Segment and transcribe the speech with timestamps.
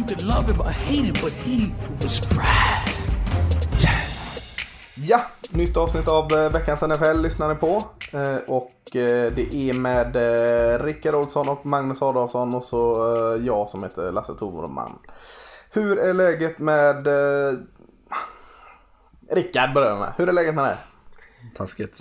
[0.00, 1.72] You could love him or hate him, but he
[2.02, 2.88] was Brad.
[4.94, 7.82] Ja, nytt avsnitt av eh, veckans NFL lyssnar ni på.
[8.12, 10.16] Eh, Och eh, det är med
[10.84, 12.94] Rickard Olsson och Magnus Adolfsson och så
[13.44, 14.98] jag som heter Lasse Torman.
[15.70, 17.06] Hur är läget med...
[19.30, 20.12] Rickard börjar med.
[20.16, 20.76] Hur är läget med dig?
[21.54, 22.00] Taskigt.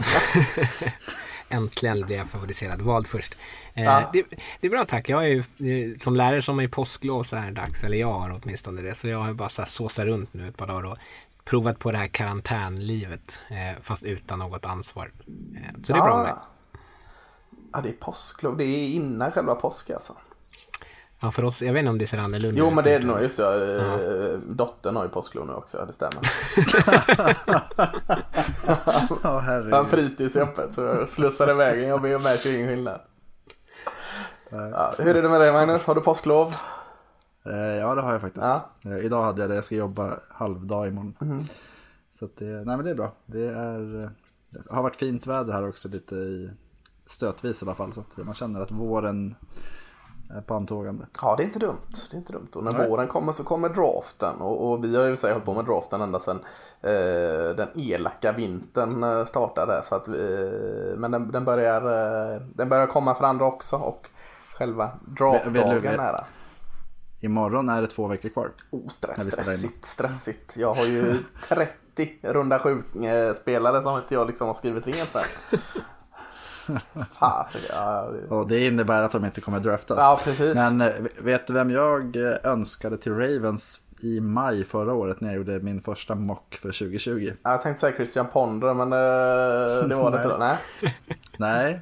[1.49, 2.81] Äntligen blev jag favoriserad.
[2.81, 3.35] Vald först.
[3.79, 4.09] Eh, Ja.
[4.13, 4.23] det,
[4.61, 5.09] det är bra tack.
[5.09, 5.39] Jag är ju
[5.91, 7.83] eh, som lärare som är i påsklov så här dags.
[7.83, 8.95] Eller jag har åtminstone det.
[8.95, 10.97] Så jag har bara så här såsat runt nu ett par dagar och
[11.45, 13.41] provat på det här karantänlivet.
[13.49, 15.11] Eh, fast utan något ansvar.
[15.83, 16.33] Så det är bra med.
[17.73, 18.57] Ja, det är påsklov.
[18.57, 20.13] Det är innan själva påsk alltså.
[21.21, 21.61] Ja, för oss.
[21.61, 22.73] Jag vet inte om det ser annorlunda Jo, ut.
[22.73, 23.21] men det är det nog.
[23.21, 23.43] Just det.
[23.43, 24.37] Ja.
[24.53, 25.77] Dottern har ju påsklov nu också.
[25.77, 26.21] Ja, det stämmer.
[29.23, 29.73] Ja, herregud.
[29.73, 32.99] Han fritids är öppet så jag slussar iväg Jag jag märker ingen skillnad.
[34.49, 35.85] Ja, hur är det med dig Magnus?
[35.85, 36.47] Har du påsklov?
[37.45, 38.45] Eh, Ja, det har jag faktiskt.
[38.45, 38.69] Ja.
[38.85, 39.55] Eh, Idag hade jag det.
[39.55, 41.15] Jag ska jobba halvdag imorgon.
[41.19, 41.43] Mhm.
[42.11, 43.11] Så att det, nej men det är bra.
[43.25, 44.09] Det är, eh,
[44.49, 46.49] det har varit fint väder här också lite i
[47.07, 47.93] stötvis i alla fall.
[47.93, 49.35] Så att man känner att våren
[50.37, 51.05] är på antågande.
[51.21, 51.77] Ja, det är inte dumt.
[52.11, 52.47] Det är inte dumt.
[52.55, 52.89] Och när Nej.
[52.89, 54.35] våren kommer så kommer draften.
[54.41, 56.39] Och, och vi har ju sig hållit på med draften ända sedan
[56.81, 59.81] eh, den elaka vintern startade.
[59.85, 61.81] Så att vi, men den, den, börjar,
[62.57, 63.75] den börjar komma för andra också.
[63.75, 64.09] Och
[64.59, 66.23] själva draftdagen nära.
[67.21, 68.51] Imorgon är det två veckor kvar.
[68.71, 70.57] Oh, stress, stressigt, stressigt.
[70.57, 75.15] Jag har ju 30 runda sju eh, spelare som inte jag liksom har skrivit rent
[75.15, 75.21] än.
[77.19, 79.97] Fan, så, ja, det- Och det innebär att de inte kommer draftas.
[79.97, 80.55] Ja, precis.
[80.55, 85.29] Men eh, vet du vem jag eh, önskade till Ravens i maj förra året när
[85.29, 87.31] jag gjorde min första mock för 2020?
[87.43, 88.89] jag tänkte säga Christian Ponder men
[89.89, 90.37] det var det inte.
[90.39, 90.57] Nej.
[91.39, 91.81] Nej,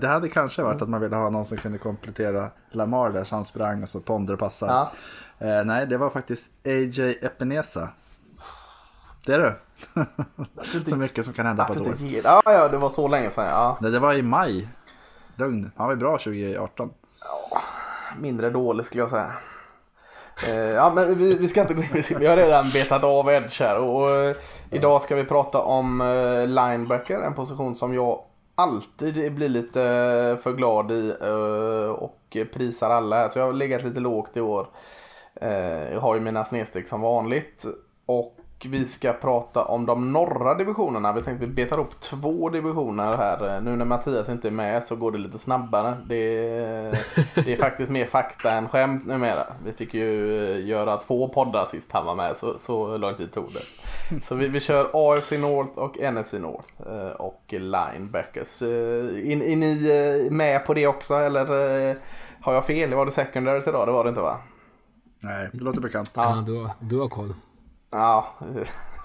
[0.00, 3.34] det hade kanske varit att man ville ha någon som kunde komplettera Lamar där så
[3.34, 4.72] han sprang och så Ponder passade.
[4.72, 4.92] Ja.
[5.46, 7.88] Eh, nej, det var faktiskt AJ Epinesa.
[9.26, 10.84] Det är du.
[10.90, 12.20] så mycket som kan hända på ett det år.
[12.24, 13.44] Ja, ja, det var så länge sedan.
[13.44, 13.78] Ja.
[13.80, 14.68] Nej, det var i maj.
[15.36, 15.70] Lugn.
[15.76, 16.90] Han var ju bra 2018.
[18.18, 19.32] Mindre dålig skulle jag säga.
[20.48, 23.60] Eh, ja, men vi, vi ska inte gå in Vi har redan betat av Edge
[23.60, 23.78] här.
[23.78, 24.36] Och, eh,
[24.70, 27.18] idag ska vi prata om eh, linebacker.
[27.18, 28.20] En position som jag
[28.60, 31.16] alltid blir lite eh, för glad i.
[31.20, 33.28] Eh, och prisar alla här.
[33.28, 34.66] Så jag har legat lite lågt i år.
[35.34, 37.64] Eh, jag har ju mina snedsteg som vanligt.
[38.06, 41.12] Och vi ska prata om de norra divisionerna.
[41.12, 43.60] Vi tänkte vi betar upp två divisioner här.
[43.60, 45.96] Nu när Mattias inte är med så går det lite snabbare.
[46.06, 46.16] Det,
[47.34, 49.46] det är faktiskt mer fakta än skämt numera.
[49.64, 52.36] Vi fick ju eh, göra två poddar sist han var med.
[52.36, 54.20] Så, så lång tid tog det.
[54.24, 56.72] Så vi, vi kör AFC North och NFC North.
[56.86, 58.62] eh, Och linebackers.
[58.62, 61.46] Eh, Är, är ni med på det också eller
[62.40, 62.94] har jag fel?
[62.94, 63.88] Var det secondary idag?
[63.88, 64.36] Det var det inte va?
[65.22, 66.12] Nej, det låter bekant.
[66.16, 67.34] Ja, du, har- du har koll.
[67.90, 68.26] Ja,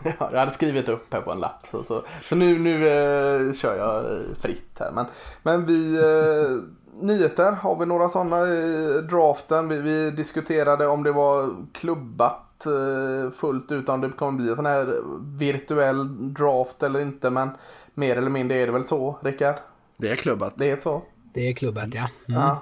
[0.19, 1.67] jag hade skrivit upp här på en lapp.
[1.71, 4.91] Så, så, så nu, nu eh, kör jag eh, fritt här.
[4.91, 5.05] Men,
[5.43, 6.57] men vi, eh,
[7.01, 9.69] nyheter, har vi några sådana i draften?
[9.69, 14.55] Vi, vi diskuterade om det var klubbat eh, fullt ut, om det kommer bli en
[14.55, 14.95] sån här
[15.37, 17.29] virtuell draft eller inte.
[17.29, 17.49] Men
[17.93, 19.55] mer eller mindre är det väl så, Rickard?
[19.97, 20.53] Det är klubbat.
[20.57, 21.01] Det är så?
[21.33, 22.09] Det är klubbat ja.
[22.27, 22.41] Mm.
[22.41, 22.61] Ja.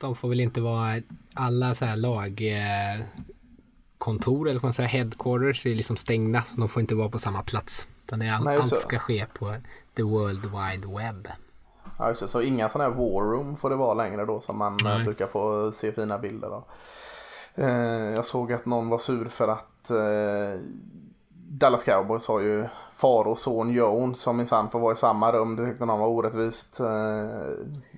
[0.00, 0.94] De får väl inte vara
[1.34, 3.04] alla så här lag eh,
[4.02, 6.42] kontor eller vad man säger headquarters är liksom stängda.
[6.42, 7.86] Så de får inte vara på samma plats.
[8.06, 9.54] Utan det är all, Nej, allt ska ske på
[9.96, 11.28] the world wide web.
[11.98, 12.28] Ja, just det.
[12.28, 15.04] Så inga sådana här war room får det vara längre då som man eh, Nej.
[15.04, 16.64] brukar få se fina bilder av.
[17.54, 20.60] Eh, jag såg att någon var sur för att eh,
[21.48, 22.64] Dallas Cowboys har ju
[22.94, 25.56] far och son Jones som minsann får vara i samma rum.
[25.56, 26.76] Det tyckte någon var orättvist.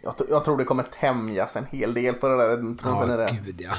[0.03, 2.57] Jag, tr- jag tror det kommer tämjas en hel del på det där.
[2.57, 3.39] Tror inte ni Ja, det?
[3.45, 3.73] gud ja.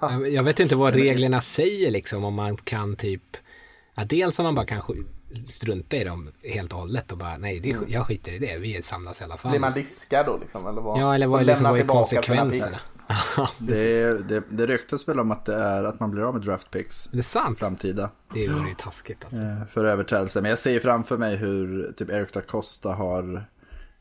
[0.32, 3.22] Jag- vet inte vad reglerna säger liksom om man kan typ
[3.94, 4.82] ja, Dels om man bara kan
[5.46, 8.82] strunta i dem helt och hållet och bara nej, det, jag skiter i det, vi
[8.82, 9.50] samlas i alla fall.
[9.50, 10.66] Blir man diskad då liksom?
[10.66, 11.00] Eller vad?
[11.00, 12.72] Ja, eller vad, Får liksom, lämna vad är konsekvenserna?
[13.58, 16.70] Det, det, det ryktas väl om att det är att man blir av med draft
[16.70, 17.58] picks det är sant.
[17.58, 18.10] framtida.
[18.34, 19.42] Det vore ju taskigt alltså.
[19.42, 20.40] eh, För överträdelse.
[20.42, 23.44] Men jag ser ju framför mig hur typ Eric da Costa har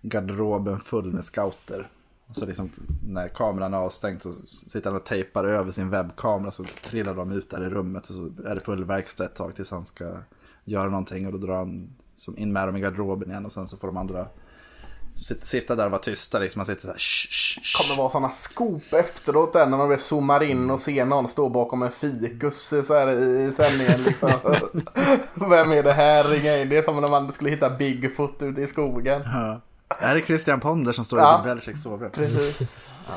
[0.01, 1.87] garderoben full med scouter.
[2.31, 2.71] Så liksom
[3.07, 7.31] när kameran är avstängd så sitter han och tejpar över sin webbkamera så trillar de
[7.31, 10.17] ut där i rummet och så är det full verkstad ett tag tills han ska
[10.65, 13.67] göra någonting och då drar han som in med dem i garderoben igen och sen
[13.67, 14.27] så får de andra
[15.43, 16.59] sitta, där och vara tysta liksom.
[16.59, 17.81] Man sitter så här shh, shh, shh.
[17.81, 21.83] kommer vara sådana scoop efteråt där när man zoomar in och ser någon stå bakom
[21.83, 24.31] en fikus så här i sändningen liksom.
[25.49, 26.23] Vem är det här?
[26.23, 26.69] Ringa in.
[26.69, 29.21] Det är som när man skulle hitta Bigfoot ute i skogen.
[29.25, 29.61] Ja.
[29.99, 31.41] Är det Christian Ponder som står Ja.
[31.41, 32.11] i Belichicks sovrum?
[32.11, 32.91] Precis.
[33.07, 33.13] Ja.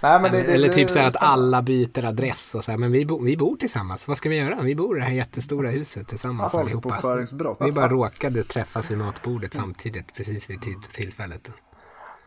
[0.00, 2.78] Nej, men det, det, Eller typ så här att alla byter adress och så här,
[2.78, 4.08] men vi, bo, vi bor tillsammans.
[4.08, 4.60] Vad ska vi göra?
[4.62, 6.88] Vi bor i det här jättestora huset tillsammans allihopa.
[6.88, 7.58] Folkbokföringsbrott.
[7.60, 11.50] Vi bara råkade träffas vid matbordet samtidigt precis vid tid, tillfället.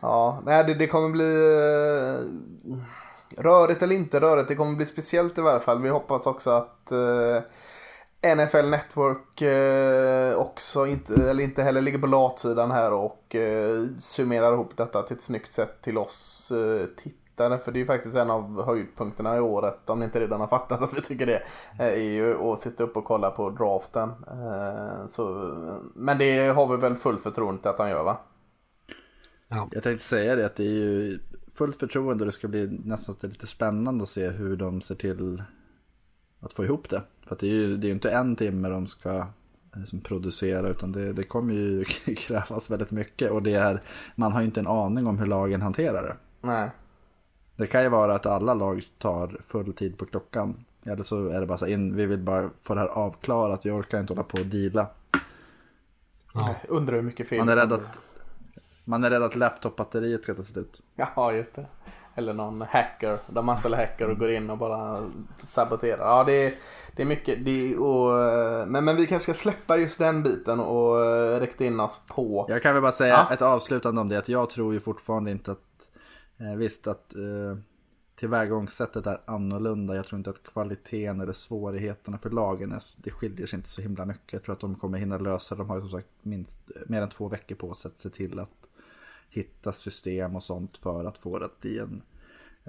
[0.00, 4.48] Ja, nej, det, det kommer bli eh, rörigt eller inte rörigt.
[4.48, 5.82] Det kommer bli speciellt i varje fall.
[5.82, 7.42] Vi hoppas också att eh,
[8.22, 14.52] NFL Network eh, också inte, eller inte heller ligger på latsidan här och eh, summerar
[14.52, 17.58] ihop detta till ett snyggt sätt till oss eh, tittare.
[17.58, 20.48] För det är ju faktiskt en av höjdpunkterna i året, om ni inte redan har
[20.48, 21.42] fattat att vi tycker det,
[21.78, 24.10] är ju att sitta upp och kolla på draften.
[25.10, 25.24] Så,
[25.94, 28.20] men det har vi väl full förtroende till att han gör va?
[29.48, 31.18] Jag tänkte säga det att det är ju
[31.54, 35.42] fullt förtroende och det ska bli nästan lite spännande att se hur de ser till
[36.40, 37.02] att få ihop det.
[37.30, 39.26] För att det är ju det är inte en timme de ska
[39.74, 41.84] liksom producera utan det, det kommer ju
[42.16, 43.80] krävas väldigt mycket och det är,
[44.14, 46.16] man har ju inte en aning om hur lagen hanterar det.
[46.40, 46.70] Nej.
[47.56, 50.64] Det kan ju vara att alla lag tar full tid på klockan.
[50.84, 53.70] Eller så är det bara så in, vi vill bara få det här avklarat, vi
[53.70, 54.86] orkar inte hålla på och deala.
[56.34, 56.54] Ja.
[56.68, 57.98] Undrar hur mycket fel Man är rädd att,
[58.84, 60.82] man är rädd att laptopbatteriet ska ta slut.
[60.94, 61.66] Ja, just det.
[62.20, 63.18] Eller någon hacker.
[63.26, 66.06] De anställer hacker och går in och bara saboterar.
[66.06, 66.54] Ja, det är,
[66.96, 67.44] det är mycket.
[67.44, 71.64] Det är, och, men, men vi kanske ska släppa just den biten och eh, rikta
[71.64, 72.46] in oss på.
[72.48, 73.34] Jag kan väl bara säga Ja.
[73.34, 74.18] ett avslutande om det.
[74.18, 75.58] Att jag tror ju fortfarande inte att,
[76.38, 77.58] eh, visst att eh,
[78.16, 79.94] tillvägagångssättet är annorlunda.
[79.96, 83.82] Jag tror inte att kvaliteten eller svårigheterna för lagen, är, det skiljer sig inte så
[83.82, 84.32] himla mycket.
[84.32, 85.54] Jag tror att de kommer hinna lösa.
[85.54, 88.38] De har ju som sagt minst mer än två veckor på sig att se till
[88.38, 88.48] att
[89.30, 92.02] hitta system och sånt för att få det att bli en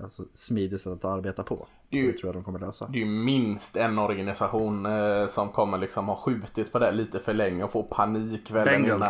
[0.03, 1.67] alltså, smidigt sätt att arbeta på.
[1.89, 2.87] Det är ju- Det tror jag de kommer lösa.
[2.87, 7.19] Det är ju minst en organisation eh, som kommer liksom ha skjutit på det lite
[7.19, 9.09] för länge och få panik kvällen innan.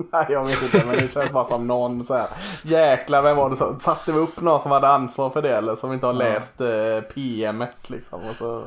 [0.12, 2.28] Nej jag vet inte men det känns bara som någon så här.
[2.64, 5.76] Jäklar vem var det som satte vi upp någon som hade ansvar för det eller
[5.76, 8.20] som inte har läst eh, PM liksom.
[8.30, 8.64] Och så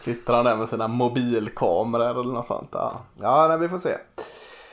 [0.00, 2.68] sitter han där med sina mobilkameror eller något sånt.
[2.72, 3.92] Ja, ja nej, vi får se.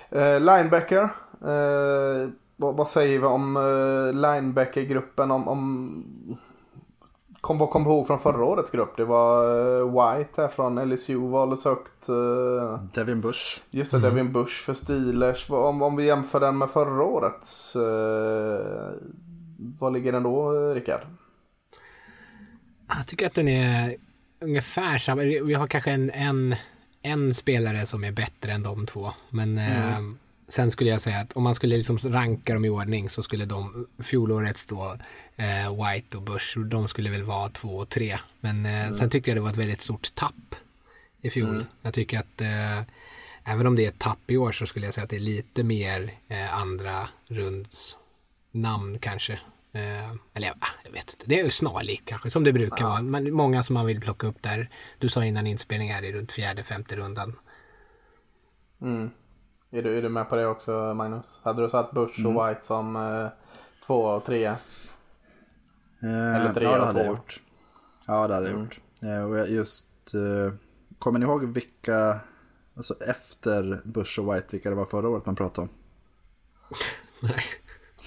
[0.10, 1.02] Eh, linebacker.
[1.44, 2.30] Eh,
[2.60, 5.32] vad, vad säger vi om eh, linebackergruppen?
[5.32, 5.94] Om, om
[7.42, 8.98] kom, vad kom vi ihåg från förra årets grupp?
[8.98, 9.44] Det var
[9.80, 9.86] eh,
[10.18, 12.10] White här från LSU valdes högt.
[12.10, 13.62] eh, Devin Bush.
[13.72, 15.50] Just det, Devin Bush för Steelers.
[15.50, 17.76] Om, om vi jämför den med förra årets.
[17.76, 18.92] Eh,
[19.80, 21.02] vad ligger den då, Rickard?
[22.88, 23.96] Jag tycker att den är
[24.42, 25.22] ungefär samma.
[25.22, 26.56] Vi har kanske en, en,
[27.02, 29.12] en spelare som är bättre än de två.
[29.30, 30.00] Men eh,
[30.50, 33.46] sen skulle jag säga att om man skulle liksom ranka dem i ordning så skulle
[33.46, 34.98] de fjolårets då
[35.36, 38.20] eh, White och Bush, de skulle väl vara två och tre.
[38.40, 40.56] Men eh, sen tyckte jag det var ett väldigt stort tapp
[41.22, 41.66] i fjol.
[41.82, 42.80] Jag tycker att eh,
[43.44, 45.20] även om det är ett tapp i år så skulle jag säga att det är
[45.20, 48.00] lite mer eh, andra runds
[48.52, 49.34] namn kanske.
[49.72, 52.86] Eh, eller jag, ah, jag vet inte, det är ju snarlikt kanske som det brukar
[52.86, 53.02] vara.
[53.02, 54.70] Men många som man vill plocka upp där.
[54.98, 57.36] Du sa innan inspelning här i runt fjärde, femte rundan.
[59.72, 61.42] Är du, är du med på det också Magnus?
[61.44, 63.28] Hade du satt Bush och White som eh,
[63.88, 64.46] två och tre?
[66.02, 67.06] Eller tre ja, det och två.
[67.06, 67.42] gjort.
[68.08, 68.80] Ja, det hade jag gjort.
[69.02, 70.54] Eh, Och jag just, eh,
[71.00, 72.20] kommer ni ihåg vilka,
[72.78, 75.70] alltså efter Bush och White, vilka det var förra året man pratade om?
[77.30, 77.44] Nej.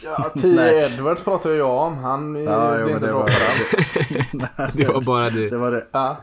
[0.04, 0.49] Ja, T.
[0.49, 1.97] Edwards pratar ju jag om.
[1.99, 4.73] Han eh, Ja, men inte det bra var, för allt.
[4.76, 5.57] Det var bara det du.
[5.57, 6.16] var det, Ja,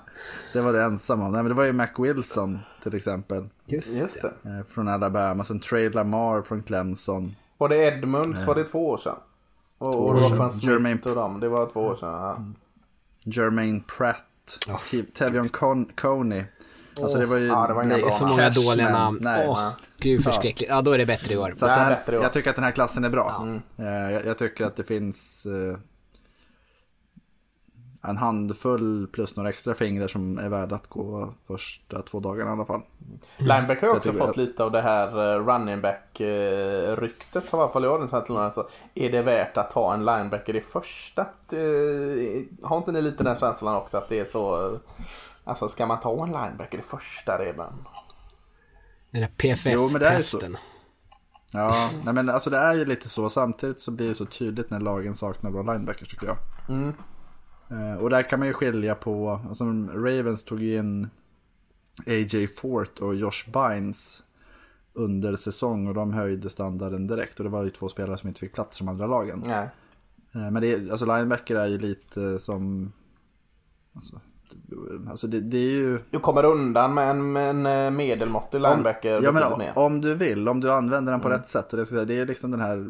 [0.54, 1.24] det var det ensamma.
[1.24, 3.50] Nej, men det var ju Mac Wilson till exempel.
[3.66, 4.50] just det.
[4.50, 5.44] eh, Från Alabama.
[5.44, 7.36] Sen Trey Lamar från Clemson.
[7.58, 8.46] Var det Edmunds?
[8.48, 9.16] Var det två år sedan?
[9.78, 10.30] Och, och år sedan.
[10.32, 11.40] Rockman Smith Jermaine- och dem.
[11.40, 12.10] Det var två år sedan.
[12.14, 12.38] Ja.
[13.24, 14.26] Jermaine Pratt.
[14.68, 14.80] Ja.
[14.92, 16.44] Te- Tevion Con- Coney.
[17.02, 17.46] Alltså det var ju...
[17.48, 19.20] Ja, det var Blake Så många dåliga namn.
[19.22, 19.48] Nej.
[19.48, 20.70] Åh, gud förskräckligt.
[20.70, 21.54] Ja, då är det bättre i år.
[21.58, 23.48] Så här, jag tycker att den här klassen är bra.
[23.78, 25.78] Eh, Jag, jag tycker att det finns eh,
[28.02, 32.54] en handfull plus några extra fingrar som är värda att gå första två dagarna i
[32.54, 32.82] alla fall.
[33.38, 37.50] Linebacker har Så också fått att- lite av det här eh, running back eh, ryktet.
[37.50, 38.44] Har i alla fall jag den här till någon.
[38.44, 41.22] Alltså, är det värt att ta en linebacker i första?
[41.22, 44.78] Eh, Har inte ni lite den känslan också att det är så?
[45.44, 47.74] Alltså ska man ta en linebacker i första redan?
[49.12, 49.56] Den där ju.
[49.56, 50.58] PFF-testen.
[51.52, 53.30] Ja, nej men alltså det är ju lite så.
[53.30, 56.38] Samtidigt så blir det så tydligt när lagen saknar bra linebackers tycker jag.
[56.70, 56.90] Eh,
[58.00, 61.10] och där kan man ju skilja på, alltså Ravens tog ju in
[62.08, 64.24] AJ Fort och Josh Bynes
[64.94, 67.40] under säsong och de höjde standarden direkt.
[67.40, 69.44] Och det var ju två spelare som inte fick plats de andra lagen.
[69.46, 69.70] Nej.
[70.32, 72.92] Eh, Men det är, alltså linebacker är ju lite som,
[73.96, 74.20] alltså,
[75.10, 76.00] alltså det, det är ju...
[76.10, 79.44] Du kommer undan med en, en eh, medelmåttig linebacker ja, men.
[79.44, 79.68] Mm.
[79.76, 81.74] om du vill, om du använder den på rätt sätt.
[81.74, 82.90] Och det, ska jag säga, det är liksom den här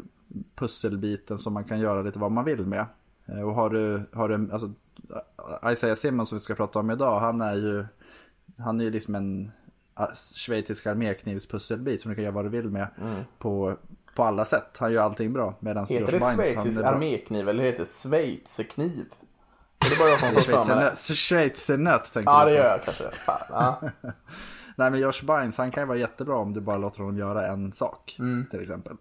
[0.54, 2.86] pusselbiten som man kan göra lite vad man vill med.
[3.30, 4.72] Eh, Och har du, har du alltså,
[5.72, 7.84] Isaiah Simmons som vi ska prata om idag, han är ju,
[8.58, 9.52] han är ju liksom en
[10.34, 12.86] schweizisk arméknivspusselbit som du kan göra vad du vill med
[13.38, 13.76] på,
[14.14, 14.76] på alla sätt.
[14.78, 15.54] Han gör allting bra.
[15.60, 16.00] Medan Mm.
[16.02, 19.04] Heter det schweizisk armékniv eller heter det schweizerkniv?
[19.78, 21.14] Det är bara jag som får.
[21.14, 23.04] Schweizernöt, tänker Ja du det gör jag kanske.
[23.10, 23.80] Fan, ja.
[24.76, 27.46] Nej men Josh Bynes han kan ju vara jättebra om du bara låter honom göra
[27.46, 28.16] en sak.
[28.50, 28.96] Till exempel.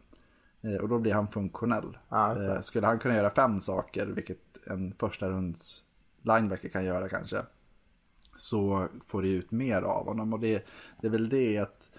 [0.61, 1.97] Eh, Och då blir han funktionell.
[2.11, 5.83] Eh, Skulle han kunna göra fem saker, vilket en första runds
[6.21, 7.41] linebacker kan göra kanske.
[8.37, 10.33] Så får du ut mer av honom.
[10.33, 10.65] Och det,
[11.01, 11.91] det är väl det att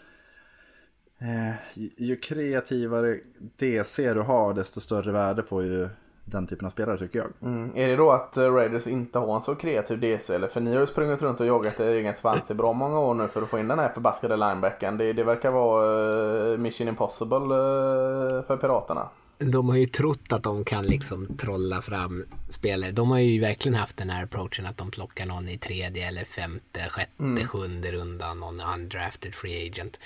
[1.19, 1.55] eh,
[1.97, 3.21] ju kreativare
[3.57, 5.89] DC du har desto större värde får ju
[6.33, 7.29] den typen av spelare tycker jag.
[7.43, 7.71] Mm.
[7.75, 10.35] Är det då att eh, Raiders inte har en så kreativ DC?
[10.35, 12.99] Eller för ni har ju sprungit runt och jagat er egen svans i bra många
[12.99, 14.99] år nu för att få in den här förbaskade linebacken.
[14.99, 19.09] Det, det verkar vara eh, mission impossible eh, för Piraterna.
[19.39, 22.93] De har ju trott att de kan liksom trolla fram spelare.
[22.93, 26.25] De har ju verkligen haft den här approachen att de plockar någon i tredje eller
[26.25, 29.99] femte, sjätte, sjunde rundan, någon undrafted free agent.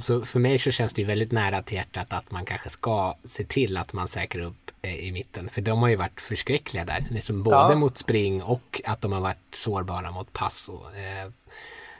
[0.00, 3.16] Så för mig så känns det ju väldigt nära till hjärtat att man kanske ska
[3.24, 5.48] se till att man säkrar upp i mitten.
[5.48, 7.06] För de har ju varit förskräckliga där.
[7.10, 7.74] Liksom både Ja.
[7.74, 10.68] mot spring och att de har varit sårbara mot pass.
[10.68, 11.30] Och, eh,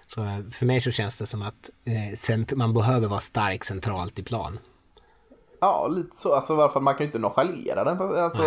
[0.07, 0.21] så
[0.53, 1.71] för mig så känns det som att
[2.29, 4.59] eh, man behöver vara stark centralt i plan.
[5.61, 6.35] Ja, lite så.
[6.35, 8.01] Alltså varför man kan ju inte nonchalera den.
[8.01, 8.43] Alltså,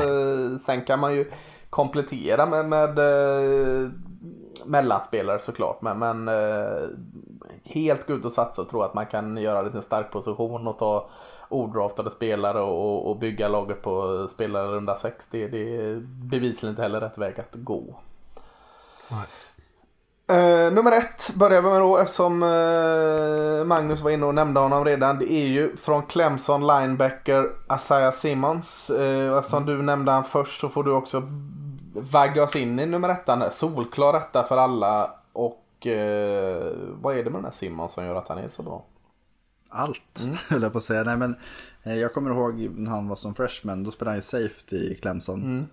[0.66, 1.32] sen kan man ju
[1.70, 3.90] komplettera med, med eh,
[4.66, 5.82] mellanspelare såklart.
[5.82, 6.88] Men, men eh,
[7.64, 10.12] helt gå ut och satsa och tro att man kan göra det till en stark
[10.12, 11.10] position och ta
[11.50, 15.28] odraftade spelare och, och bygga laget på spelare runda 6.
[15.32, 18.00] Det, det är bevisligen inte heller rätt väg att gå.
[20.28, 24.86] Eh, nummer ett börjar vi med då eftersom eh, Magnus var inne och nämnde honom
[24.86, 25.20] redan.
[25.20, 28.90] Det är ju från Clemson linebacker Isaiah Simmons.
[28.90, 31.22] Eh, och eftersom du nämnde han först så får du också
[32.12, 33.44] vagga oss in i nummer ettan.
[33.52, 35.12] Solklar etta för alla.
[35.34, 35.62] Och
[37.02, 38.84] vad är det med den här Simmons som gör att han är så bra?
[39.76, 40.36] Allt, Mm.
[40.50, 41.04] höll jag på att säga.
[41.04, 41.36] Nej, men,
[41.84, 43.84] eh, jag kommer ihåg när han var som freshman.
[43.84, 45.44] Då spelade han ju safety i Clemson.
[45.44, 45.66] Mm.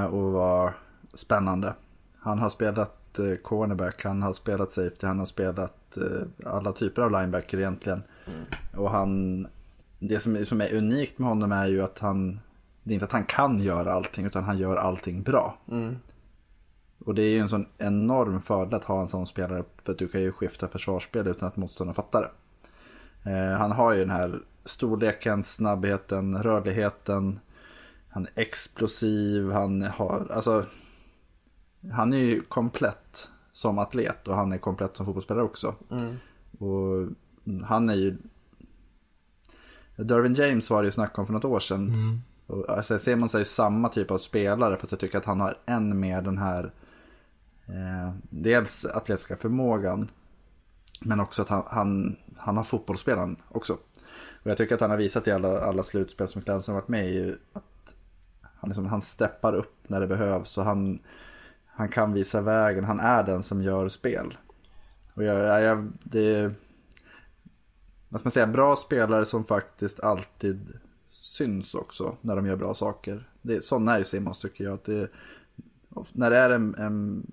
[0.00, 0.74] Eh, och var
[1.14, 1.74] spännande.
[2.18, 5.98] Han har spelat eh, cornerback, han har spelat safety, han har spelat
[6.46, 8.02] alla typer av linebacker egentligen.
[8.26, 8.44] Mm.
[8.76, 9.46] Och han,
[9.98, 12.40] det som, är- som är unikt med honom är ju att han,
[12.82, 15.58] det är inte att han kan göra allting utan han gör allting bra.
[15.70, 15.96] Mm.
[17.04, 19.98] Och det är ju en sån enorm fördel att ha en sån spelare för att
[19.98, 22.30] du kan ju skifta försvarsspel utan att motståndaren fattar det.
[23.24, 27.40] Eh, han har ju den här storleken, snabbheten, rörligheten.
[28.08, 30.64] Han är explosiv, han har, alltså.
[31.92, 35.74] Han är ju komplett som atlet och han är komplett som fotbollsspelare också.
[36.58, 37.08] Och
[37.64, 38.16] han är ju...
[39.96, 41.88] Dervin James var det ju snack om för något år sedan.
[42.46, 45.58] Och alltså, Simons är ju samma typ av spelare fast jag tycker att han har
[45.66, 46.72] än mer den här
[47.66, 50.08] eh, dels atletiska förmågan
[51.00, 53.72] men också att han, han, han har fotbollsspelaren också.
[54.42, 56.88] Och jag tycker att han har visat i alla, alla slutspel som Clemson har varit
[56.88, 57.94] med i att
[58.42, 60.98] han, liksom, han steppar upp när det behövs och han,
[61.66, 62.84] han kan visa vägen.
[62.84, 64.36] Han är den som gör spel.
[65.14, 66.52] Och jag, jag, jag det
[68.10, 70.72] vad ska man säga, bra spelare som faktiskt alltid
[71.10, 73.28] syns också när de gör bra saker.
[73.42, 74.74] Det, sådana är ju Simons tycker jag.
[74.74, 75.08] Att det,
[76.12, 77.26] när det är en, en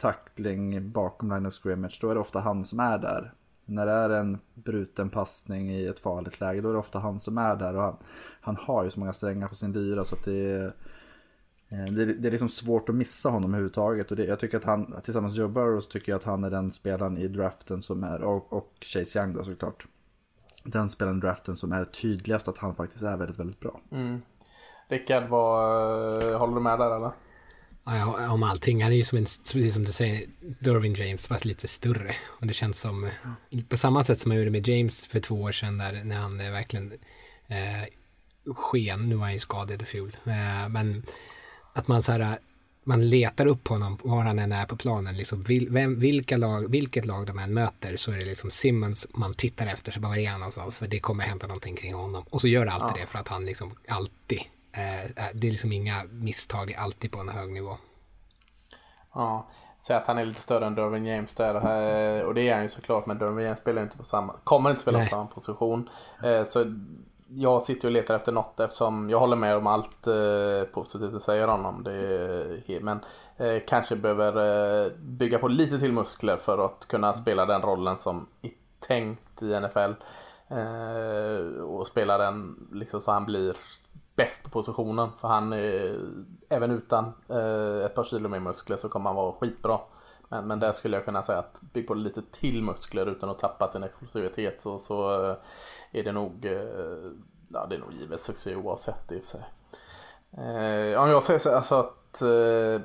[0.00, 3.34] tackling bakom line of scrimmage då är det ofta han som är där.
[3.64, 7.20] När det är en bruten passning i ett farligt läge då är det ofta han
[7.20, 7.76] som är där.
[7.76, 7.96] Och han,
[8.40, 10.64] han har ju så många strängar på sin lyra så att det är,
[11.68, 14.10] eh, det, det är liksom svårt att missa honom överhuvudtaget.
[14.10, 16.44] Och det, jag tycker att han, tillsammans med Joe Burrow så tycker jag att han
[16.44, 19.86] är den spelaren i draften som är, och, och Chase Young då såklart.
[20.64, 23.80] Den spelaren i draften som är tydligast att han faktiskt är väldigt, väldigt bra.
[23.92, 24.20] Mm.
[24.88, 27.10] Rickard, vad, eh, håller du med där eller?
[27.84, 28.82] Ja, om allting.
[28.82, 30.26] Han är ju som en, precis som du säger,
[30.60, 32.14] Dervin James, fast lite större.
[32.26, 33.10] Och det känns som, eh,
[33.68, 36.40] på samma sätt som man gjorde med James för två år sedan, där när han
[36.40, 36.92] eh, verkligen
[37.48, 37.88] eh,
[38.54, 41.02] sken, nu var han ju skadad i fjol, eh, men
[41.72, 42.38] att man så här,
[42.84, 45.16] man letar upp honom var han än är på planen.
[45.16, 49.06] Liksom, vil, vem, vilka lag, vilket lag de än möter så är det liksom Simmons
[49.14, 50.78] man tittar efter, så bara är han någonstans?
[50.78, 52.24] För det kommer hända någonting kring honom.
[52.30, 53.04] Och så gör det alltid Ja.
[53.04, 54.44] det för att han liksom alltid, eh,
[55.34, 57.76] det är liksom inga misstag, det är alltid på en hög nivå.
[59.14, 59.46] Ja,
[59.80, 61.54] säg att han är lite större än Dervin James där.
[61.54, 63.06] eh, Och det är han ju såklart.
[63.06, 65.06] Men Dervin James spelar inte på samma, kommer inte spela Nej.
[65.08, 65.88] på samma position.
[66.22, 66.64] Eh, Så
[67.28, 71.20] jag sitter och letar efter något eftersom jag håller med om allt eh, positivt du
[71.20, 71.82] säger om honom.
[71.82, 73.00] Det men
[73.36, 77.98] eh, kanske behöver eh, bygga på lite till muskler för att kunna spela den rollen
[77.98, 78.50] som är
[78.80, 79.92] tänkt i NFL.
[80.48, 83.56] Eh, och spela den liksom så han blir
[84.20, 85.08] bäst på positionen.
[85.20, 85.98] För han är,
[86.48, 89.78] även utan eh, ett par kilo mer muskler så kommer han vara skitbra.
[90.28, 93.38] Men, men där skulle jag kunna säga att bygg på lite till muskler utan att
[93.38, 95.36] tappa sin explosivitet så, så eh,
[95.92, 97.10] är det nog, eh,
[97.48, 99.44] ja det är nog givet succé oavsett i och för sig.
[100.32, 102.80] Eh, om jag säger så alltså att eh,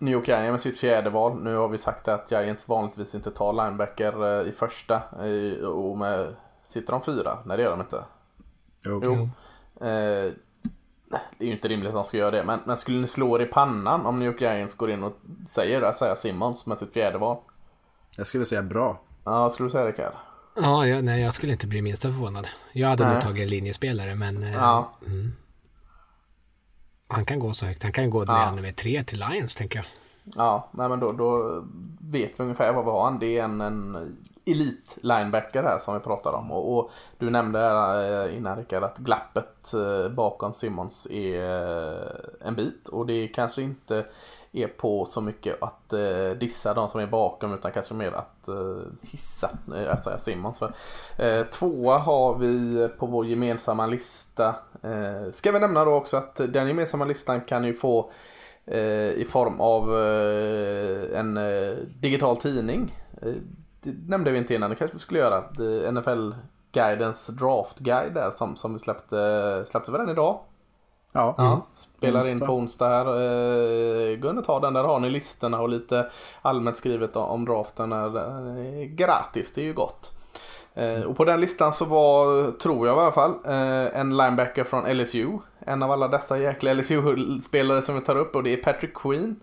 [0.00, 1.42] New York Giants med sitt fjärde val.
[1.42, 4.94] Nu har vi sagt att Giants vanligtvis inte tar linebacker eh, i första.
[5.26, 7.38] eh, Och med, sitter de fyra?
[7.44, 8.04] Nej det gör de inte.
[8.84, 9.00] Jo.
[9.04, 9.28] Jo.
[9.80, 10.32] Eh,
[11.38, 12.44] det är ju inte rimligt att de ska göra det.
[12.44, 15.12] Men, men skulle ni slå er i pannan om New York Giants går in och
[15.48, 17.36] säger det, säger Simmons med sitt fjärde val?
[18.16, 19.00] Jag skulle säga bra.
[19.24, 20.16] Ja, skulle du säga det Kalle?
[20.56, 22.46] Ja, jag, nej, jag skulle inte bli minsta förvånad.
[22.72, 23.22] Jag hade nog Nej.
[23.22, 24.92] tagit en linjespelare, men eh, Ja.
[27.08, 27.82] han kan gå så högt.
[27.82, 28.32] Han kan gå Ja.
[28.32, 29.86] redan med tre till Lions, tänker jag.
[30.36, 31.60] Ja, nej men då, då
[32.00, 33.16] vet vi ungefär vad vi har.
[33.20, 36.52] Det är en, en elit linebacker här som vi pratar om.
[36.52, 41.42] Och, och du nämnde eh, innan Rickard att glappet eh, bakom Simmons är
[41.92, 42.88] eh, en bit.
[42.88, 44.04] Och det kanske inte
[44.52, 48.48] är på så mycket att eh, dissa de som är bakom utan kanske mer att
[48.48, 48.54] eh,
[49.02, 50.58] hissa eh, alltså Simmons.
[50.58, 50.72] För,
[51.18, 54.54] eh, tvåa har vi på vår gemensamma lista.
[54.82, 58.10] Eh, ska vi nämna då också att den gemensamma listan kan ju få
[59.16, 59.96] i form av
[61.14, 61.38] en
[62.00, 62.94] digital tidning.
[63.86, 65.44] Det nämnde vi inte innan, det kanske vi skulle göra.
[65.56, 66.32] Det- NFL
[66.72, 70.38] Guidens Draft Guide där som, som vi släppte, släppte vi den idag?
[71.12, 71.34] Ja.
[71.38, 72.46] Ja, spelar in Onsdag.
[72.46, 73.06] på onsdag här.
[73.06, 76.10] Eh, Gå in och ta den, där har ni listorna och lite
[76.42, 77.92] allmänt skrivet om draften.
[77.92, 80.12] Är, eh, gratis, det är ju gott.
[80.74, 83.34] Eh, och på den listan så var, tror jag i alla fall,
[83.92, 85.38] en linebacker från LSU.
[85.58, 89.40] En av alla dessa jäkla LSU-spelare som vi tar upp och det är Patrick Queen.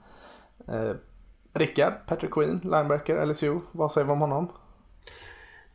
[1.53, 3.59] Rickard, Patrick Queen, linebacker, LSU.
[3.71, 4.51] Vad säger vi om honom?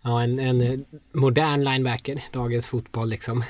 [0.03, 0.79] Ja, en, en eh,
[1.13, 3.43] modern linebacker, dagens fotboll liksom.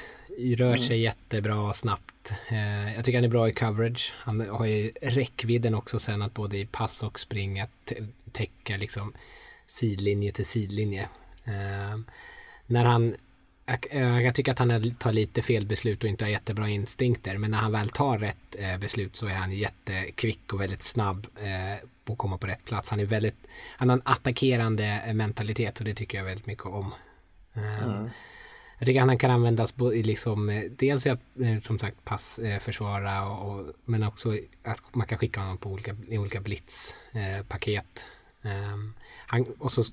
[0.56, 2.32] Rör sig jättebra snabbt.
[2.48, 4.14] Eh, jag tycker han är bra i coverage.
[4.16, 7.66] Han har ju räckvidden också sen att både i pass och springa
[8.32, 9.12] täcka liksom
[9.66, 11.08] sidlinje till sidlinje.
[11.44, 11.98] Eh,
[12.66, 13.14] när han
[13.68, 17.36] jag, eh, jag tycker att han tar lite fel beslut och inte har jättebra instinkter.
[17.36, 21.26] Men när han väl tar rätt eh, beslut så är han jättekvick och väldigt snabb
[21.40, 22.90] eh, på att komma på rätt plats.
[22.90, 26.66] Han är väldigt, han har en attackerande eh, mentalitet och det tycker jag väldigt mycket
[26.66, 26.94] om.
[27.54, 28.06] Eh,
[28.78, 32.04] Jag tycker att han kan användas i liksom, eh, dels i att eh, som sagt
[32.04, 34.32] pass eh, försvara och, och, men också
[34.64, 38.06] att man kan skicka honom på olika, i olika blitzpaket.
[38.42, 38.72] Eh.
[38.72, 38.94] Ehm,
[39.26, 39.84] han, och så,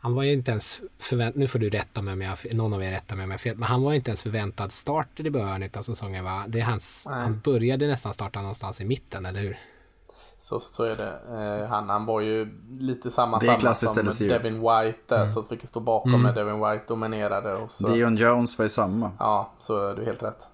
[0.00, 2.82] han var ju inte ens förväntad, nu får du rätta mig om jag, någon av
[2.82, 5.30] er rätta mig om jag fel, men han var ju inte ens förväntad starter i
[5.30, 6.44] början av säsongen va?
[6.48, 7.20] Det är hans, Nej.
[7.20, 9.58] han började nästan starta någonstans i mitten, eller hur?
[10.40, 11.18] Så, så är det.
[11.62, 14.28] Eh, han, han var ju lite samma som.
[14.28, 15.32] Devin White där.
[15.32, 17.54] Så fick stå bakom när Devin White dominerade.
[17.56, 19.10] Och så, Dion Jones var ju samma.
[19.18, 20.48] Ja, så är du helt rätt.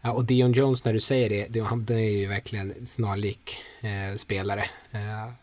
[0.00, 3.56] Ja, och Dion Jones när du säger det, det han det är ju verkligen snarlik
[3.80, 4.64] eh, spelare.
[4.90, 5.41] Eh,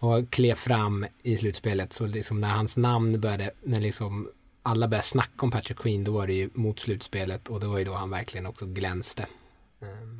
[0.00, 4.28] och klev fram i slutspelet så liksom när hans namn började, när liksom
[4.62, 7.78] alla började snacka om Patrick Queen, då var det ju mot slutspelet och det var
[7.78, 9.26] ju då han verkligen också glänste.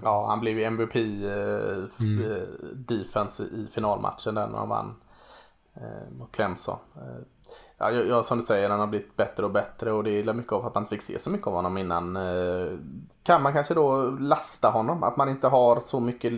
[0.03, 4.95] Ja, han blev ju MVP eh, f- eh, defense i finalmatchen där när han vann
[5.75, 6.79] eh, mot Clemson.
[6.97, 7.23] Eh,
[7.79, 10.53] ja, jag, som du säger, han har blivit bättre och bättre och det är mycket
[10.53, 12.17] av att man inte fick se så mycket av honom innan.
[12.17, 12.79] Eh,
[13.23, 15.03] kan man kanske då lasta honom?
[15.03, 16.33] Att man inte har så mycket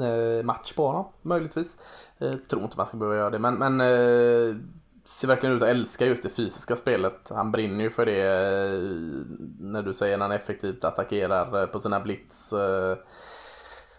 [0.00, 1.78] Eh, match på honom, möjligtvis.
[2.18, 4.56] Jag tror inte man ska behöva göra det, men, men eh,
[5.04, 7.20] ser verkligen ut att älska just det fysiska spelet.
[7.28, 8.22] Han brinner ju för det
[9.60, 12.52] när du säger när han effektivt attackerar på sina blitz.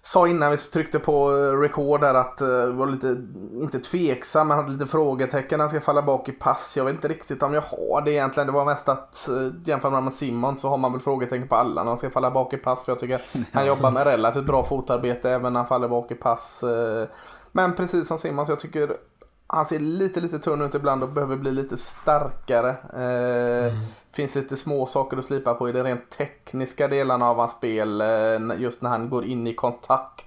[0.03, 3.07] Sa innan vi tryckte på eh, record där att eh, var lite,
[3.53, 6.73] inte tveksam, men hade lite frågetecken när han ska falla bak i pass.
[6.77, 8.47] Jag vet inte riktigt om jag har det egentligen.
[8.47, 11.55] Det var mest att eh, jämför man med Simon så har man väl frågetecken på
[11.55, 12.83] alla när han ska falla bak i pass.
[12.83, 13.21] För jag tycker
[13.53, 16.63] han jobbar med relativt bra fotarbete även när han faller bak i pass.
[16.63, 17.07] eh.
[17.51, 18.97] Men precis som Simon så jag tycker
[19.53, 22.69] han ser lite, lite tunn ut ibland och behöver bli lite starkare.
[22.69, 23.73] Eh,
[24.11, 28.01] Finns lite små saker att slipa på i de rent tekniska delarna av hans spel.
[28.01, 30.25] Eh, just när han går in i kontakt.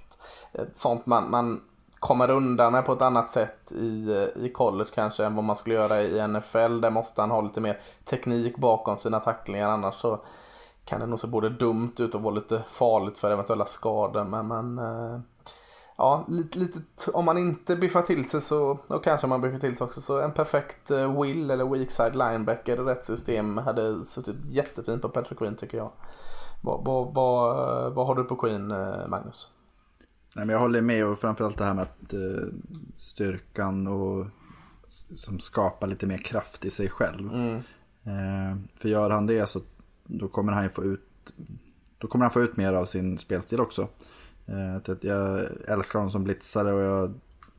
[0.73, 1.61] sånt man, man
[1.99, 5.75] kommer undan med på ett annat sätt i, i college kanske än vad man skulle
[5.75, 6.81] göra i NFL.
[6.81, 10.19] Där måste han ha lite mer teknik bakom sina tacklingar annars så
[10.85, 14.23] kan det nog se både dumt ut och vara lite farligt för eventuella skador.
[14.23, 15.19] Men, men eh,
[15.97, 16.79] ja, lite, lite,
[17.13, 20.21] om man inte biffar till sig så, och kanske man biffar till sig också, så
[20.21, 25.09] en perfekt eh, will eller weak side linebacker i rätt system hade suttit jättefint på
[25.09, 25.91] Patrick Queen tycker jag.
[26.61, 29.47] Vad, vad, vad, vad har du på Queen, eh, Magnus?
[30.35, 32.13] Nej, men jag håller med och framförallt det här med att
[32.95, 34.25] styrkan och
[35.15, 37.33] som skapar lite mer kraft i sig själv.
[37.33, 37.61] Mm.
[38.77, 39.59] För gör han det så
[40.03, 41.33] då kommer han ju få ut
[41.97, 43.87] då kommer han få ut mer av sin spelstil också.
[44.49, 47.13] Uh, jag älskar honom som blitzare och jag,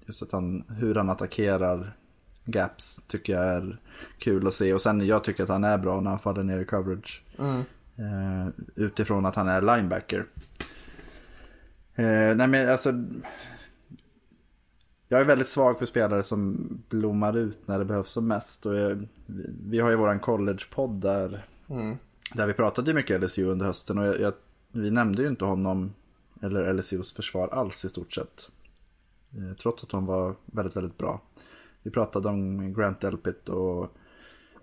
[0.06, 1.96] just att han, hur han attackerar
[2.44, 3.80] gaps tycker jag är
[4.18, 4.74] kul att se.
[4.74, 7.22] Och sen jag tycker att han är bra när han faller ner i coverage.
[7.38, 7.62] Mm.
[8.74, 10.26] utifrån att han är linebacker.
[11.96, 12.92] Eh, nej men alltså.
[15.08, 18.66] Jag är väldigt svag för spelare som blommar ut när det behövs som mest.
[18.66, 19.08] Och jag,
[19.66, 21.46] vi har ju våran collegepodd där.
[21.68, 21.96] Mm.
[22.34, 23.98] Där vi pratade mycket LSU under hösten.
[23.98, 24.32] Och jag, jag,
[24.72, 25.92] vi nämnde ju inte honom
[26.42, 28.50] eller LSUs försvar alls i stort sett.
[29.30, 31.20] Eh, trots att de var väldigt, väldigt bra.
[31.82, 33.92] Vi pratade om Grant Delpit och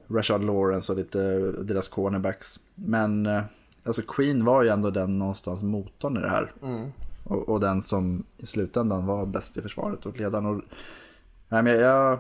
[0.08, 2.60] Rashad Lawrence och lite deras cornerbacks.
[2.76, 3.44] Men eh,
[3.84, 6.54] alltså Queen var ju ändå den någonstans motorn i det här.
[6.62, 6.92] Mm.
[7.24, 10.46] Och, och, den som i slutändan var bäst i försvaret och ledaren.
[10.46, 10.62] Och,
[11.50, 12.20] nej, men jag,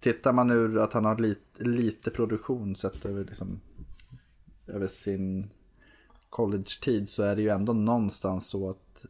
[0.00, 3.60] tittar man ur att han har lite, lite produktion sett över, liksom,
[4.66, 5.50] över sin
[6.34, 9.06] college-tid så är det ju ändå någonstans så att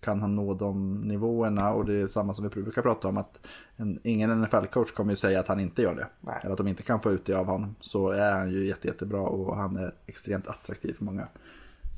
[0.00, 3.46] kan han nå de nivåerna och det är samma som vi brukar prata om att
[3.76, 6.06] en, ingen NFL-coach kommer ju säga att han inte gör det.
[6.20, 6.40] Nej.
[6.42, 7.74] Eller att de inte kan få ut det av honom.
[7.80, 11.28] Så är han ju jätte, jättebra och han är extremt attraktiv för många.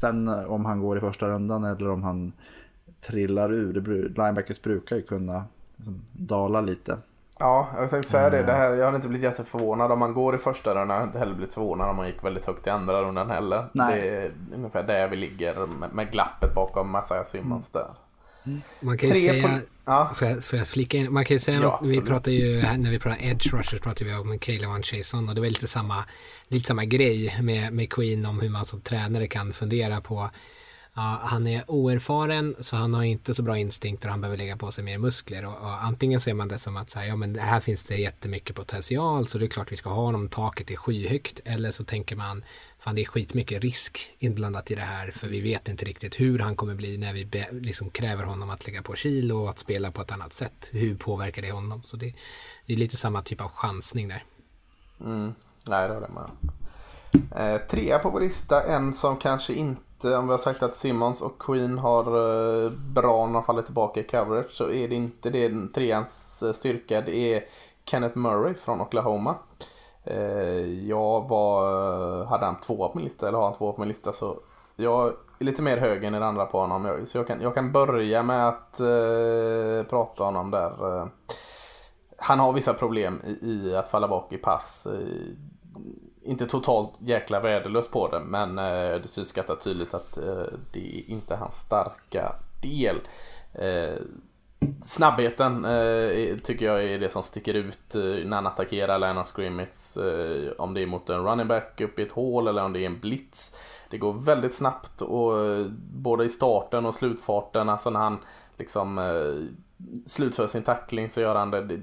[0.01, 2.33] Sen eh, om han går i första rundan eller om han
[3.01, 3.73] trillar ur.
[3.73, 5.45] Det, linebackers brukar ju kunna
[5.77, 6.99] liksom, dala lite.
[7.41, 8.43] Ja, jag tänkte säga det.
[8.43, 10.89] det här, jag hade inte blivit jätteförvånad om man går i första rundan.
[10.89, 13.67] Jag hade inte heller blivit förvånad om man gick väldigt högt i andra rundan heller.
[13.73, 14.01] Nej.
[14.01, 17.87] Det är ungefär där vi ligger med, med glappet bakom Messiah Simmons mm.
[17.87, 17.95] där.
[18.81, 20.11] Man kan ju Tre säga, på, ja.
[20.15, 21.13] får, jag, får jag flika in?
[21.13, 24.15] Man kan ju säga, ja, vi pratar ju, när vi pratar edge rushers pratar vi
[24.15, 26.05] om Caleb Van Chason och det var lite samma,
[26.49, 30.31] lite samma grej med, med Queen om hur man som tränare kan fundera på
[30.95, 34.57] Ja, han är oerfaren så han har inte så bra instinkter och han behöver lägga
[34.57, 35.45] på sig mer muskler.
[35.45, 37.97] Och, och antingen ser man det som att så här, ja, men här finns det
[37.97, 41.41] jättemycket potential så det är klart vi ska ha honom, taket är skyhögt.
[41.45, 42.45] Eller så tänker man
[42.79, 46.39] fan det är skitmycket risk inblandat i det här för vi vet inte riktigt hur
[46.39, 49.59] han kommer bli när vi be, liksom kräver honom att lägga på kilo och att
[49.59, 50.69] spela på ett annat sätt.
[50.73, 51.83] Hur påverkar det honom?
[51.83, 52.15] Så det,
[52.67, 54.25] det är lite samma typ av chansning där.
[55.01, 55.35] Mm.
[55.65, 56.31] Nej, det håller jag
[57.31, 60.63] med eh, Trea på vår lista, en som kanske inte, Eh, om vi har sagt
[60.63, 64.89] att Simmons och Queen har eh, bra när de faller tillbaka i coverage så är
[64.89, 67.01] det inte det treans eh, styrka.
[67.01, 67.45] Det är
[67.85, 69.35] Kenneth Murray från Oklahoma.
[70.87, 74.13] Jag var, hade han tvåa på min lista, eller har han tvåa på min lista
[74.13, 74.41] så
[74.77, 75.09] jag
[75.39, 77.07] är lite mer hög än er andra på honom.
[77.07, 81.09] Så jag kan, jag kan börja med att eh, prata om honom där.
[82.19, 84.87] Han har vissa problem i, i, att falla bak i pass
[86.23, 90.99] inte totalt jäkla värdelös på det men eh, det syns ganska tydligt att eh, det
[90.99, 92.97] är inte hans starka del.
[93.53, 94.03] Eh,
[94.85, 99.97] snabbheten eh, tycker jag är det som sticker ut eh, när han attackerar Lionel Scrimmits.
[99.97, 102.81] Eh, om det är mot en running back upp i ett hål eller om det
[102.81, 103.57] är en blitz.
[103.91, 108.19] Det går väldigt snabbt och eh, både i starten och slutfarten, alltså när han
[108.59, 109.55] liksom eh,
[110.07, 111.65] slutför sin tackling så gör han det.
[111.65, 111.81] Det,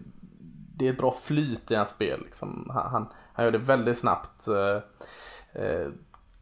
[0.77, 2.21] det är ett bra flyt i hans spel.
[2.23, 2.71] Liksom.
[2.73, 4.47] Han, han, gör det väldigt snabbt.
[4.47, 5.87] Eh, eh,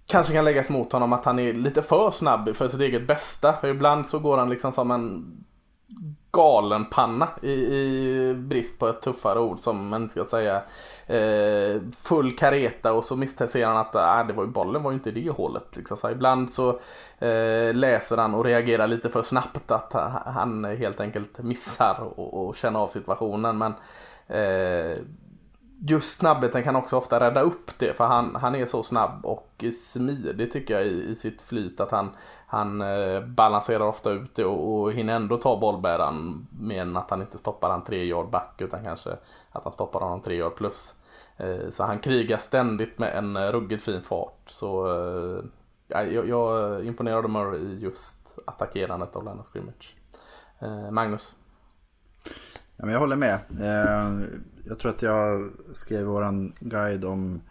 [0.05, 3.53] kanske kan läggas mot honom att han är lite för snabb för sitt eget bästa.
[3.53, 5.35] För ibland så går han liksom som en
[6.31, 10.61] galen panna i, i brist på ett tuffare ord som man ska säga.
[11.07, 14.97] Eh, full kareta och så misstänker han att äh, det var ju, bollen var ju
[14.97, 15.75] inte i det hålet.
[15.75, 15.97] Liksom.
[15.97, 16.69] Så ibland så
[17.19, 19.93] eh, läser han och reagerar lite för snabbt att
[20.25, 23.57] han helt enkelt missar och, och känner av situationen.
[23.57, 23.73] Men
[24.27, 24.97] eh,
[25.79, 29.63] just snabbheten kan också ofta rädda upp det för han, han är så snabb och
[29.73, 32.09] smidig tycker jag i, i sitt flyt att han
[32.47, 37.21] han eh, balanserar ofta ut det och, och hinner ändå ta bollbäraren men att han
[37.21, 39.09] inte stoppar han tre yard back utan kanske
[39.51, 40.93] att han stoppar honom tre yard plus.
[41.37, 44.39] Eh, så han krigar ständigt med en eh, ruggigt fin fart.
[44.47, 45.43] Så eh,
[45.87, 49.95] jag, jag imponerade Murray i just attackerandet av Lena Scrimmage.
[50.59, 51.35] Eh, Magnus?
[52.77, 53.39] Ja, men jag håller med.
[54.67, 57.41] Jag tror att jag skrev våran guide om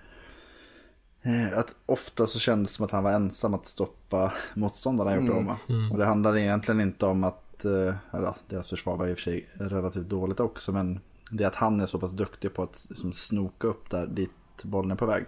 [1.23, 5.19] eh, att ofta så kändes det som att han var ensam att stoppa motståndarna i
[5.19, 5.57] Oklahoma.
[5.93, 9.23] Och det handlade egentligen inte om att, eh, eller, deras försvar var i och för
[9.23, 11.01] sig relativt dåligt också, men
[11.31, 14.31] det är att han är så pass duktig på att liksom, snoka upp där dit
[14.65, 15.25] bollen är på väg.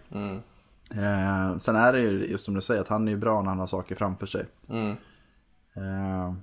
[0.90, 3.48] Eh, sen är det ju just som du säger att han är ju bra när
[3.48, 4.46] han har saker framför sig.
[5.76, 6.34] Eh,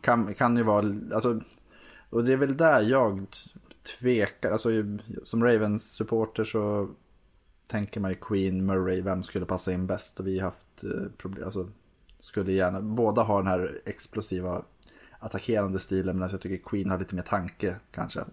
[0.00, 1.40] kan, kan ju vara, alltså,
[2.10, 3.26] och det är väl där jag
[3.84, 4.68] tvekar, alltså
[5.22, 6.88] som Ravens supporter så
[7.68, 10.20] tänker man ju Queen, Murray, vem skulle passa in bäst?
[10.20, 11.68] Och vi har haft eh, problem, alltså
[12.18, 14.62] skulle gärna, båda har den här explosiva
[15.18, 18.24] attackerande stilen medan jag tycker Queen har lite mer tanke kanske.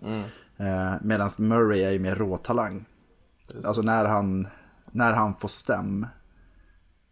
[0.57, 2.85] Eh, medan Murray är ju mer råtalang.
[3.63, 4.47] Alltså när han,
[4.91, 6.07] när han får stäm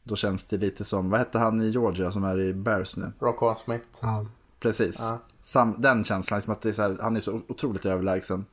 [0.03, 3.11] då känns det lite som, vad hette han i Georgia som är i Bears nu?
[3.19, 3.85] Rockwell Smith.
[4.01, 4.25] Ja.
[4.59, 5.01] Precis.
[5.41, 8.45] Sam, den känslan, liksom att det är så här, han är så otroligt överlägsen.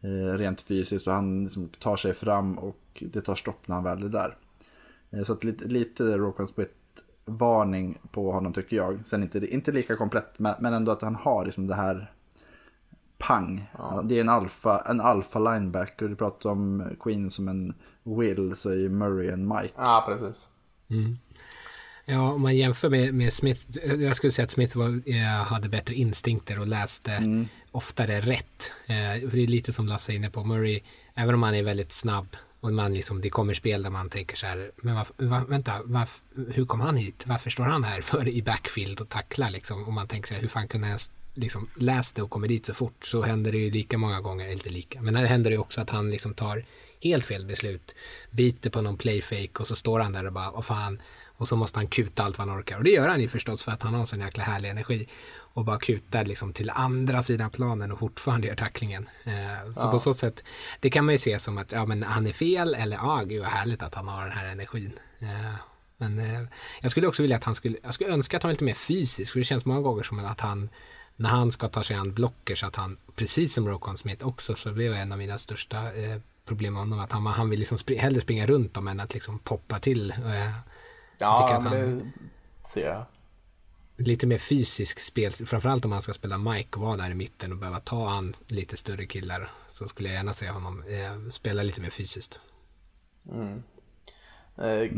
[0.00, 3.84] Eh, rent fysiskt och han liksom tar sig fram och det tar stopp när han
[3.84, 4.36] väl är där.
[5.10, 9.00] Eh, så att lite, lite Rokan Split-varning på honom tycker jag.
[9.06, 12.12] Sen inte, inte lika komplett, men, ändå att han har liksom det här
[13.18, 13.70] pang.
[14.04, 16.08] Det är en alfa, en alfa linebacker.
[16.08, 19.74] Du pratar om Queen som en Will så är ju Murray en Mike.
[19.76, 20.48] Ja, precis.
[22.04, 23.78] Ja, om man jämför med, med Smith.
[24.00, 28.72] Jag skulle säga att Smith var, eh, hade bättre instinkter och läste oftare rätt.
[28.86, 30.44] Eh, för det är lite som Lasse är inne på.
[30.44, 30.80] Murray,
[31.14, 34.36] även om han är väldigt snabb och man liksom, det kommer spel där man tänker
[34.36, 36.20] så här, men varf, va, vänta, varf,
[36.54, 37.24] hur kom han hit?
[37.26, 39.84] Varför står han här för i backfield och tacklar liksom?
[39.84, 41.00] Och man tänker så här, hur fan kunde jag
[41.34, 43.06] liksom läst det och kommer dit så fort?
[43.06, 45.60] Så händer det ju lika många gånger, eller inte lika, men här händer det ju
[45.60, 46.64] också att han liksom tar
[47.00, 47.94] helt fel beslut,
[48.30, 51.00] biter på någon playfake och så står han där och bara, vad fan,
[51.36, 52.76] och så måste han kuta allt vad han orkar.
[52.78, 55.08] Och det gör han ju förstås för att han har en sån jäkla härlig energi.
[55.36, 59.08] Och bara kutar liksom till andra sidan planen och fortfarande gör tacklingen.
[59.24, 60.44] Eh, så på så sätt,
[60.80, 63.40] det kan man ju se som att ja, men han är fel eller ja, gud
[63.40, 64.98] vad härligt att han har den här energin.
[65.18, 65.54] Eh,
[65.96, 66.40] men eh,
[66.80, 68.74] jag skulle också vilja att han skulle, jag skulle önska att han var lite mer
[68.74, 69.32] fysisk.
[69.32, 70.68] För det känns många gånger som att han,
[71.16, 74.54] när han ska ta sig an blocker så att han, precis som Rokon Smith också,
[74.54, 77.78] så blev en av mina största eh, problem med honom att han, han vill liksom
[77.78, 80.10] spri- hellre springa runt dem än att liksom poppa till.
[80.10, 80.73] Eh,
[81.18, 82.12] Ja, men han-
[82.62, 83.04] det ser jag.
[83.96, 87.52] lite mer fysisk spel, framförallt om han ska spela Mike och vara där i mitten
[87.52, 91.62] och behöva ta an lite större killar så skulle jag gärna se honom eh, spela
[91.62, 92.40] lite mer fysiskt.
[94.58, 94.90] Eh,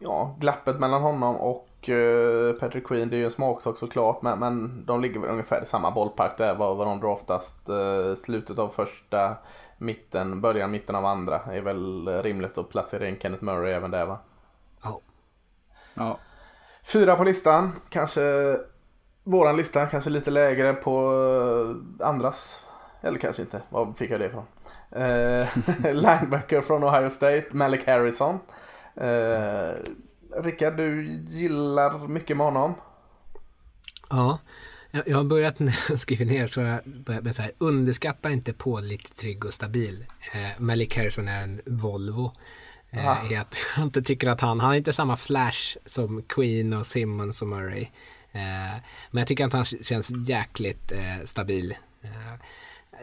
[0.00, 4.38] Ja, glappet mellan honom och eh, Patrick Queen det är ju en smaksak såklart men,
[4.38, 7.68] men de ligger väl ungefär i samma bollpark där vad, vad de drar oftast.
[7.68, 9.36] Eh, slutet av första,
[9.78, 14.06] mitten, början, mitten av andra är väl rimligt att placera in Kenneth Murray även där
[14.06, 14.18] va?
[15.94, 16.18] Ja.
[16.84, 18.56] Fyra på listan, kanske
[19.24, 21.12] våran lista, kanske lite lägre på
[22.00, 22.60] eh, andras.
[23.02, 24.44] Eller kanske inte, var fick jag det ifrån?
[24.90, 25.48] Eh,
[25.94, 28.38] linebacker från Ohio State, Malik Harrison.
[28.96, 29.72] Eh,
[30.42, 32.74] Rickard, du gillar mycket med honom.
[34.10, 34.38] Ja,
[35.06, 38.52] jag, har börjat när jag skriver ner så jag börjat med så här, underskatta inte
[38.52, 40.06] på lite trygg och stabil.
[40.34, 42.32] Eh, Malik Harrison är en Volvo.
[42.96, 43.18] Ja.
[43.24, 46.72] Eh, är att jag inte tycker att han, han har inte samma flash som Queen
[46.72, 47.82] och Simmons och Murray.
[48.32, 48.80] Eh,
[49.10, 51.74] men jag tycker att han känns jäkligt eh, stabil.
[52.02, 52.10] Eh,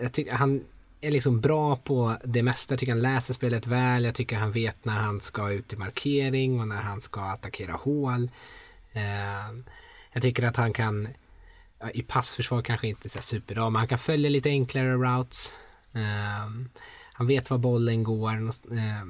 [0.02, 0.64] jag tycker han
[1.02, 2.74] är liksom bra på det mesta.
[2.74, 4.04] Jag tycker han läser spelet väl.
[4.04, 7.74] Jag tycker han vet när han ska ut i markering och när han ska attackera
[7.74, 8.30] hål.
[8.96, 9.62] Eh,
[10.14, 11.08] jag tycker att han kan
[11.94, 15.56] i passförsvar kanske inte så superbra, men han kan följa lite enklare routes.
[15.94, 16.50] Eh,
[17.14, 18.50] han vet var bollen går.
[18.72, 19.06] Eh,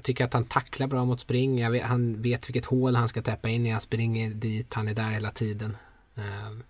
[0.00, 1.70] jag tycker att han tacklar bra mot spring.
[1.70, 3.70] Vet, han vet vilket hål han ska täppa in i.
[3.70, 4.74] Han springer dit.
[4.74, 5.76] Han är där hela tiden.
[6.14, 6.62] Um,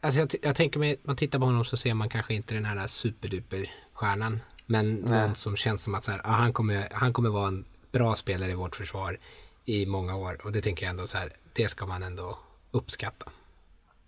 [0.00, 2.64] alltså jag, jag tänker mig, man tittar på honom så ser man kanske inte den
[2.64, 4.40] här superduper stjärnan.
[4.66, 7.64] Men någon som känns som att så här, ah, han, kommer, han kommer vara en
[7.92, 9.18] bra spelare i vårt försvar
[9.64, 10.40] i många år.
[10.44, 12.38] Och det tänker jag ändå så här, det ska man ändå
[12.70, 13.30] uppskatta.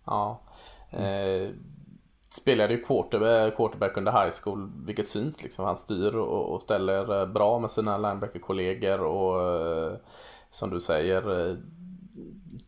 [0.05, 0.43] Ja.
[0.91, 1.51] Eh,
[2.33, 5.65] spelade ju quarterback, quarterback under high school, vilket syns liksom.
[5.65, 9.93] Han styr och, och ställer eh, bra med sina linebacker-kollegor och eh,
[10.51, 11.57] som du säger, eh,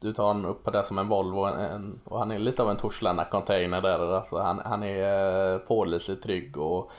[0.01, 2.71] du tar honom upp på det som en Volvo en, och han är lite av
[2.71, 4.15] en Torslanda-container där.
[4.17, 6.91] Alltså han, han är pålitligt trygg och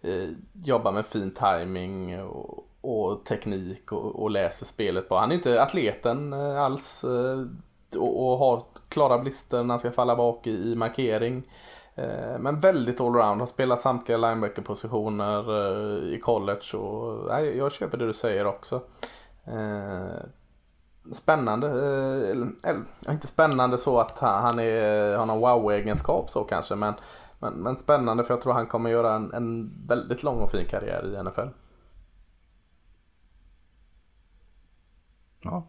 [0.00, 0.28] eh,
[0.64, 5.20] jobbar med fin timing och, och teknik och, och läser spelet bra.
[5.20, 7.04] Han är inte atleten alls
[7.96, 11.42] och, och har klara blister när han ska falla bak i, i markering.
[11.98, 17.98] Eh, men väldigt allround, har spelat samtliga linebacker-positioner eh, i college och nej, jag köper
[17.98, 18.82] det du säger också.
[19.44, 20.08] Eh,
[21.12, 21.68] spännande,
[22.30, 26.94] eller, eller inte spännande så att han, han är, har någon wow-egenskap så kanske men,
[27.38, 30.66] men, men spännande för jag tror han kommer göra en, en väldigt lång och fin
[30.66, 31.48] karriär i NFL.
[35.42, 35.66] Ja.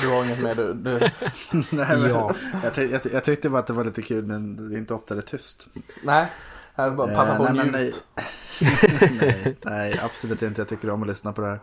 [0.00, 0.74] Du har inget mer du?
[0.74, 0.98] du...
[1.76, 2.34] Nej, men, Ja.
[2.62, 4.94] jag, tyck- jag, jag tyckte bara att det var lite kul men det är inte
[4.94, 5.68] ofta det är tyst.
[6.02, 6.30] Nej,
[6.74, 8.04] jag bara passa Eh, på att nej, men njut.
[8.60, 10.60] nej, nej, nej, absolut inte.
[10.60, 11.60] Jag tycker om att lyssna på det här.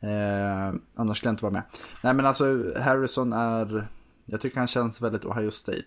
[0.00, 1.62] Eh, annars skulle jag inte vara med.
[2.02, 2.44] Nej men alltså
[2.80, 3.88] Harrison är,
[4.24, 5.82] jag tycker han känns väldigt Ohio State.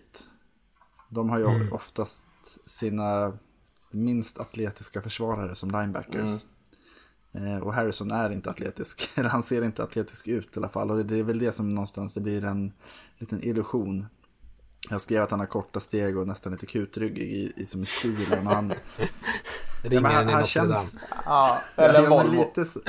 [1.08, 2.26] De har ju oftast
[2.66, 3.32] sina
[3.90, 6.16] minst atletiska försvarare som linebackers.
[6.32, 6.48] Eh,
[7.62, 10.90] och Harrison är inte atletisk, eller han ser inte atletisk ut i alla fall.
[10.90, 12.72] Och det, är väl det som någonstans det blir en
[13.18, 14.06] liten illusion.
[14.90, 17.86] Jag skrev att han har korta steg och nästan lite kutryggig i, i, som i
[17.86, 18.46] stilen.
[18.46, 18.72] Och han,
[19.82, 20.88] Ringer men den i Notre Dame.
[21.24, 22.30] Ja, eller ja, Volvo.
[22.30, 22.80] Men lite, så-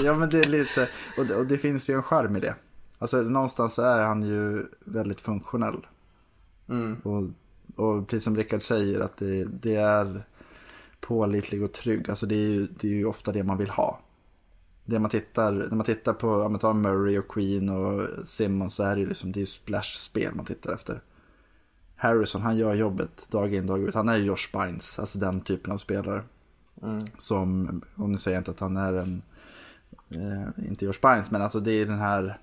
[0.04, 2.54] ja men det är lite, och det, och det finns ju en charm i det.
[2.98, 5.86] Alltså någonstans så är han ju väldigt funktionell.
[7.02, 7.24] Och,
[7.76, 10.24] och precis som Rickard säger att det, det är
[11.00, 12.10] pålitlig och trygg.
[12.10, 14.00] Alltså det är, ju, det är ju ofta det man vill ha.
[14.84, 18.74] Det man tittar, när man tittar på, om man tar Murray och Queen och Simmons
[18.74, 21.00] så är det ju liksom, det är splash-spel man tittar efter.
[21.96, 23.94] Harrison, han gör jobbet dag in dag ut.
[23.94, 26.22] Han är ju Josh Bynes, alltså den typen av spelare.
[27.18, 29.22] Som, och nu säger jag inte att han är en,
[30.08, 32.38] eh, inte Josh Bynes, men alltså det är den här,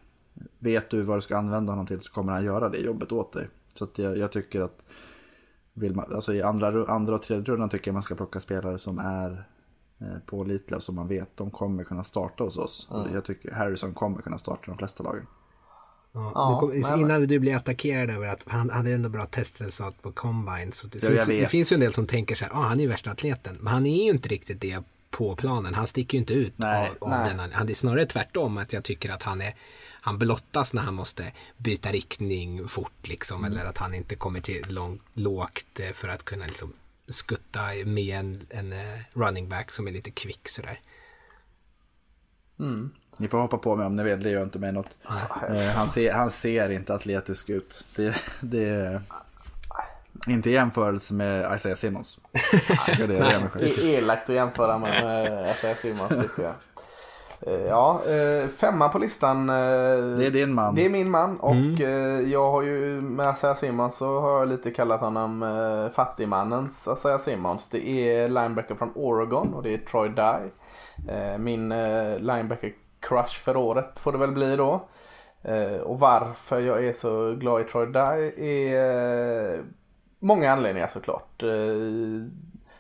[0.60, 3.34] vet du vad du ska använda honom till så kommer han göra det jobbet åt
[3.34, 3.48] dig.
[3.74, 4.85] Så att jag, jag tycker att,
[5.75, 8.77] vill man, alltså i andra, andra och tredje rundan tycker jag man ska plocka spelare
[8.77, 9.45] som är
[10.01, 12.88] eh, pålitliga som man vet de kommer kunna starta hos oss.
[12.91, 15.27] Och jag tycker Harrison kommer kunna starta de flesta lagen.
[16.13, 20.11] Ja, Ja, kom, innan du blir attackerad över att han hade ändå bra testresultat på
[20.11, 20.71] combine.
[20.71, 22.83] Så det, finns, det finns ju en del som tänker så här, ah, han är
[22.83, 23.57] ju värsta atleten.
[23.59, 25.73] Men han är ju inte riktigt det på planen.
[25.73, 27.35] Han sticker ju inte ut Nej, av, av nej.
[27.38, 27.51] den.
[27.51, 29.53] Han är snarare tvärtom att jag tycker att han är
[30.06, 33.38] han blottas när han måste byta riktning fort liksom.
[33.38, 33.52] Mm.
[33.52, 36.74] Eller att han inte kommer till långt, lågt eh, för att kunna liksom
[37.08, 40.80] skutta med en, en eh, running back som är lite kvick sådär.
[43.18, 44.98] Ni får hoppa på mig om ni vill, det gör inte mig något.
[45.50, 47.86] Eh, han, ser, han ser inte atletisk ut.
[47.96, 49.02] Det, det är
[50.28, 52.20] inte i jämförelse med Isaiah Simmons.
[52.32, 53.76] Det är skit.
[53.76, 56.56] Det är elakt att jämföra med, med Isaiah Simmons tycker jag.
[57.47, 59.49] Eh, Ja, eh, femma på listan.
[59.49, 59.55] eh,
[60.17, 60.75] Det är din man.
[60.75, 64.47] Det är min man och eh, jag har ju med Isaiah Simmons så har jag
[64.47, 65.45] lite kallat honom
[65.93, 67.69] fattigmannens Isaiah Simmons.
[67.69, 71.38] Det är linebacker från Oregon och det är Troy Dye.
[71.38, 71.69] Min
[72.17, 74.81] linebacker crush för året får det väl bli då.
[75.84, 79.63] Och varför jag är så glad i Troy Dye är
[80.19, 81.43] många anledningar såklart.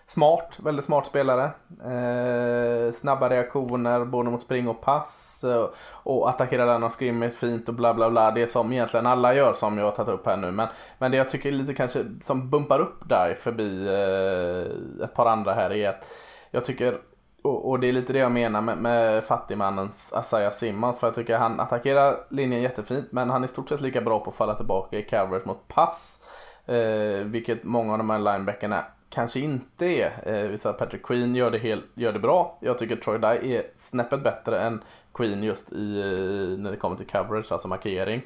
[0.07, 1.43] Smart, väldigt smart spelare.
[1.83, 5.43] Eh, snabba reaktioner både mot spring och pass.
[5.43, 6.93] Eh, och attackerar den och
[7.33, 8.31] fint och bla bla bla.
[8.31, 10.51] Det som egentligen alla gör som jag har tagit upp här nu.
[10.51, 15.13] Men, men det jag tycker är lite kanske som bumpar upp där förbi eh, ett
[15.13, 16.05] par andra här är att
[16.51, 16.97] jag tycker
[17.41, 20.99] och, och det är lite det jag menar med, med fattigmannens Asaya Simmons.
[20.99, 24.19] För jag tycker han attackerar linjen jättefint men han är i stort sett lika bra
[24.19, 26.23] på att falla tillbaka i coverage mot pass.
[26.65, 30.11] Eh, vilket många av de här linebackerna kanske inte är.
[30.25, 32.57] Eh, vi sa Patrick Queen gör det, helt, gör det bra.
[32.61, 37.07] Jag tycker Troy Dye är snäppet bättre än Queen just i, när det kommer till
[37.07, 38.21] coverage, alltså markering.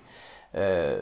[0.51, 0.97] Eh,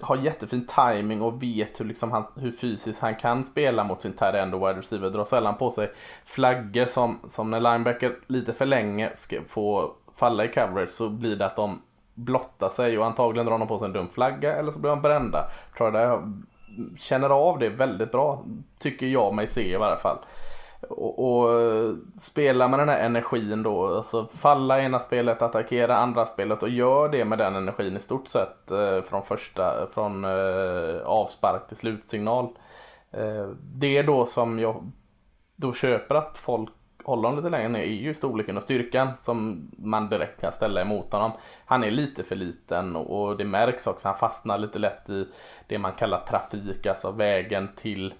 [0.00, 4.12] har jättefin timing och vet hur, liksom han, hur fysiskt han kan spela mot sin
[4.12, 5.10] tight end och wide receiver.
[5.10, 5.92] Drar sällan på sig
[6.24, 11.36] flaggor som, som när linebacker lite för länge ska få falla i coverage så blir
[11.36, 11.82] det att de
[12.14, 15.02] blottar sig och antagligen drar de på sig en dum flagga eller så blir de
[15.02, 15.50] brända.
[15.76, 16.22] Tror det
[16.98, 18.44] känner av det väldigt bra,
[18.78, 20.18] tycker jag mig se i varje fall.
[20.88, 26.26] Och, och eh, spela med den här energin då, alltså falla ena spelet, attackera andra
[26.26, 31.02] spelet och gör det med den energin i stort sett eh, från första, från eh,
[31.04, 32.48] avspark till slutsignal.
[33.10, 34.90] Eh, det då som jag
[35.56, 36.70] då köper att folk
[37.04, 40.80] håller honom lite längre ner är ju storleken och styrkan som man direkt kan ställa
[40.80, 41.32] emot honom.
[41.64, 44.08] Han är lite för liten och det märks också.
[44.08, 45.26] Han fastnar lite lätt i
[45.66, 48.14] det man kallar trafik, alltså vägen till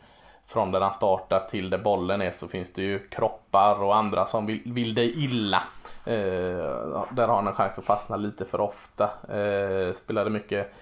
[0.46, 4.26] från där han startar till där bollen är så finns det ju kroppar och andra
[4.26, 5.62] som vill, vill dig illa.
[6.06, 9.04] Eh, där har han en chans att fastna lite för ofta.
[9.04, 10.74] Eh, spelade mycket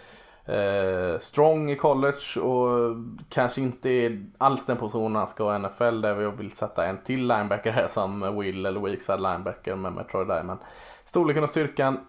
[0.51, 2.97] eh, strong i college och
[3.29, 6.99] kanske inte alls den positionen han ska ha i NFL där jag vill sätta en
[7.05, 10.43] till linebacker här som Will eller weakside linebacker med, med Troy Dye.
[10.43, 10.59] Men
[11.05, 12.01] storleken och styrkan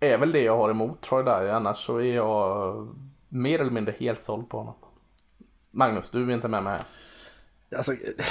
[0.00, 2.88] är väl det jag har emot Troy Dye annars så är jag
[3.28, 4.74] mer eller mindre helt såld på honom.
[5.70, 6.82] Magnus, du är inte med mig här.
[7.78, 8.24] Alltså, eh,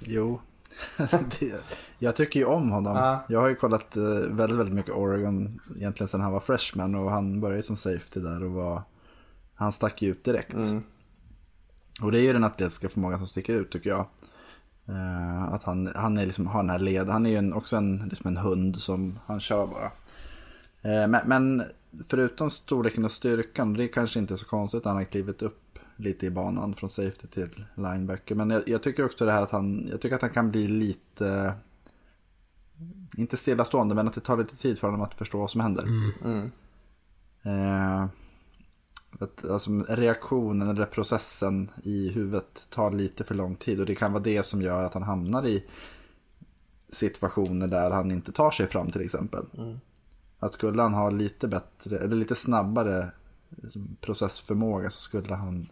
[0.00, 0.40] jo.
[1.40, 1.64] det,
[1.98, 2.96] jag tycker ju om honom.
[2.96, 3.24] Ja.
[3.28, 7.10] Jag har ju kollat eh, väldigt, väldigt mycket Oregon egentligen sedan han var freshman och
[7.10, 8.82] han började som safety där och var,
[9.54, 10.54] han stack ju ut direkt.
[10.54, 10.82] Mm.
[12.02, 14.06] Och det är ju den atletiska förmågan som sticker ut tycker jag.
[14.88, 17.76] Eh, att han, han är liksom, har den här led, han är ju en, också
[17.76, 19.90] en, liksom en hund som han kör bara.
[20.82, 21.62] Eh, men, men
[22.08, 25.60] förutom storleken och styrkan, det är kanske inte så konstigt att han har klivit upp
[25.98, 28.34] lite i banan från safety till linebacker.
[28.34, 30.66] Men jag, jag tycker också det här att han, jag tycker att han kan bli
[30.66, 31.54] lite,
[33.16, 35.84] inte stillastående, men att det tar lite tid för honom att förstå vad som händer.
[37.42, 38.06] Eh,
[39.20, 44.12] att, alltså, reaktionen eller processen i huvudet tar lite för lång tid och det kan
[44.12, 45.64] vara det som gör att han hamnar i
[46.88, 49.44] situationer där han inte tar sig fram till exempel.
[50.38, 53.10] Att skulle han ha lite bättre eller lite snabbare
[53.48, 55.66] liksom, processförmåga så skulle han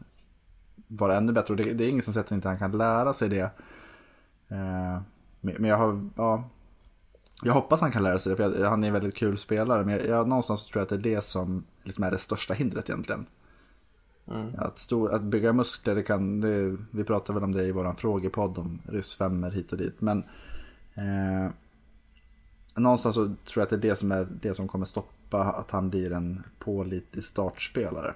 [0.87, 1.53] vara ännu bättre.
[1.53, 3.51] Och det, det är ingen som säger att inte han kan lära sig det.
[4.49, 5.01] Eh,
[5.41, 6.45] men jag har, ja,
[7.43, 9.85] jag hoppas han kan lära sig det, för jag, han är en väldigt kul spelare.
[9.85, 12.55] Men jag, jag, någonstans tror jag att det är det som liksom är det största
[12.55, 13.27] hindret egentligen.
[14.59, 17.97] Att, stor, att bygga muskler, det kan, det, vi pratar väl om det i våran
[17.97, 20.01] frågepodd om ryssfemmer hit och dit.
[20.01, 20.25] Men
[20.95, 21.51] eh,
[22.77, 25.71] någonstans så tror jag att det är det som är det som kommer stoppa att
[25.71, 28.15] han blir en pålitlig startspelare.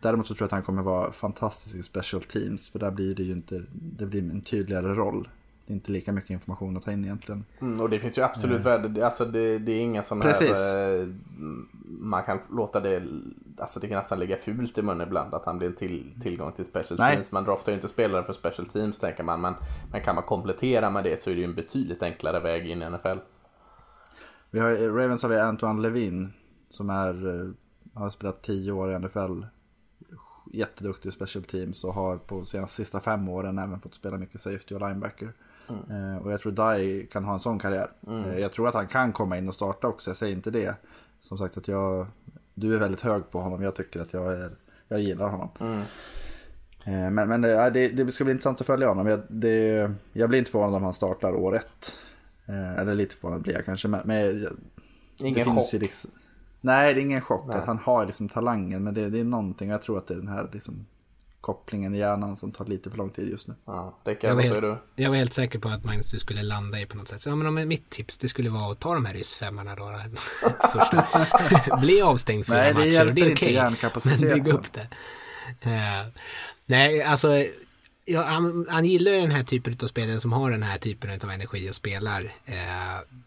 [0.00, 2.70] Däremot så tror jag att han kommer vara fantastisk i special teams.
[2.70, 5.28] För där blir det ju inte, det blir en tydligare roll.
[5.66, 7.44] Det är inte lika mycket information att ta in egentligen.
[7.60, 9.06] Mm, och det finns ju absolut värde.
[9.06, 11.00] Alltså det, det är inga sådana här...
[11.00, 11.08] eh,
[11.84, 13.02] Man kan låta det...
[13.58, 16.52] Alltså det kan nästan ligga fult i munnen ibland att han blir en till, tillgång
[16.52, 17.14] till special Nej.
[17.14, 17.32] teams.
[17.32, 19.40] Man draftar ju inte spelare för special teams tänker man.
[19.40, 19.54] Men,
[19.92, 22.82] men kan man komplettera med det så är det ju en betydligt enklare väg in
[22.82, 23.18] i NFL.
[24.50, 26.32] Vi har, i Ravens har vi Antoine Levin
[26.68, 27.50] som är, eh,
[27.94, 29.42] har spelat 10 år i NFL.
[30.52, 34.74] Jätteduktig special teams och har på de sista fem åren även fått spela mycket safety
[34.74, 35.32] och linebacker.
[35.68, 37.90] Eh, och jag tror Dye kan ha en sån karriär.
[38.08, 40.74] Eh, jag tror att han kan komma in och starta också, jag säger inte det.
[41.20, 42.06] Som sagt att jag,
[42.54, 44.50] du är väldigt hög på honom, jag tycker att jag, är,
[44.88, 45.48] jag gillar honom.
[46.84, 49.06] Eh, Men, men det, det, det ska bli intressant att följa honom.
[49.06, 51.98] Jag, det, jag blir inte förvånad om han startar år ett.
[52.78, 53.88] Eller lite förvånad blir jag kanske.
[53.88, 54.46] Men, men
[55.16, 55.72] Ingen chock.
[55.72, 56.10] liksom,
[56.66, 57.56] nej, det är ingen chock Nej.
[57.56, 58.84] att han har liksom talangen.
[58.84, 60.86] Men det, det är någonting, jag tror att det är den här liksom,
[61.40, 63.54] kopplingen i hjärnan som tar lite för lång tid just nu.
[63.64, 64.68] Ja, Jag Rickard, var, vad säger du?
[64.68, 67.20] helt, jag var helt säker på att Magnus du skulle landa i på något sätt.
[67.20, 69.92] Så, ja, men om mitt tips det skulle vara att ta de här ryssfemmarna då.
[70.72, 71.06] Första.
[71.80, 74.18] Bli avstängd fyra Nej, det matcher hjälper och det är inte okej.
[74.20, 74.88] Men bygg upp det.
[75.70, 76.06] Eh,
[76.66, 77.28] nej, alltså.
[78.08, 81.20] Ja, han, han gillar ju den här typen av spelare som har den här typen
[81.24, 82.54] av energi och spelar eh,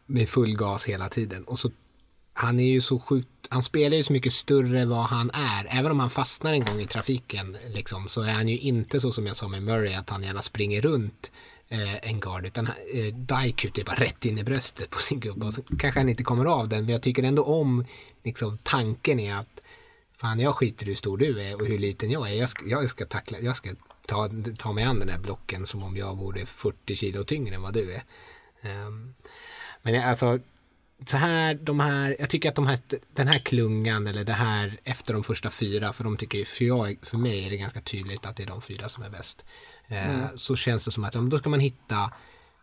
[0.06, 1.44] med full gas hela tiden.
[1.44, 1.70] Och så
[2.34, 5.68] han är ju så sjukt, han spelar ju så mycket större vad han är.
[5.70, 9.12] Även om han fastnar en gång i trafiken liksom, så är han ju inte så
[9.12, 11.32] som jag sa med Murray att han gärna springer runt
[11.70, 12.46] eh, en guard.
[12.46, 16.00] Utan eh, Dykut är bara rätt in i bröstet på sin gubbe och så kanske
[16.00, 16.86] han inte kommer av den.
[16.86, 17.86] Men jag tycker ändå om
[18.24, 19.62] liksom, tanken är att
[20.18, 22.34] fan jag skiter i hur stor du är och hur liten jag är.
[22.36, 23.70] Jag ska, jag ska tackla, jag ska
[24.06, 27.62] ta, ta mig an den här blocken som om jag vore 40 kilo tyngre än
[27.62, 28.04] vad du är.
[28.88, 29.16] Um,
[29.82, 30.40] men jag- alltså
[31.06, 32.80] så här, de här, jag tycker att de här,
[33.14, 36.66] den här klungan eller det här efter de första fyra, för de tycker ju, för,
[36.66, 39.46] jag, för mig är det ganska tydligt att det är de fyra som är bäst.
[39.88, 42.12] Eh, Så känns det som att då ska man hitta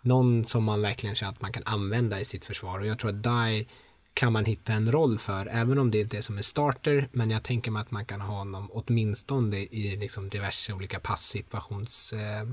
[0.02, 2.78] någon som man verkligen känner att man kan använda i sitt försvar.
[2.78, 3.66] Och jag tror att Die
[4.14, 7.08] kan man hitta en roll för, även om det inte är som en starter.
[7.12, 12.12] Men jag tänker mig att man kan ha honom åtminstone i liksom diverse olika passsituations
[12.12, 12.44] eh,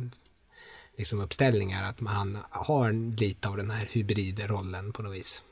[0.97, 1.89] liksom uppställningar.
[1.89, 5.43] Att man har lite av den här hybridrollen på något vis.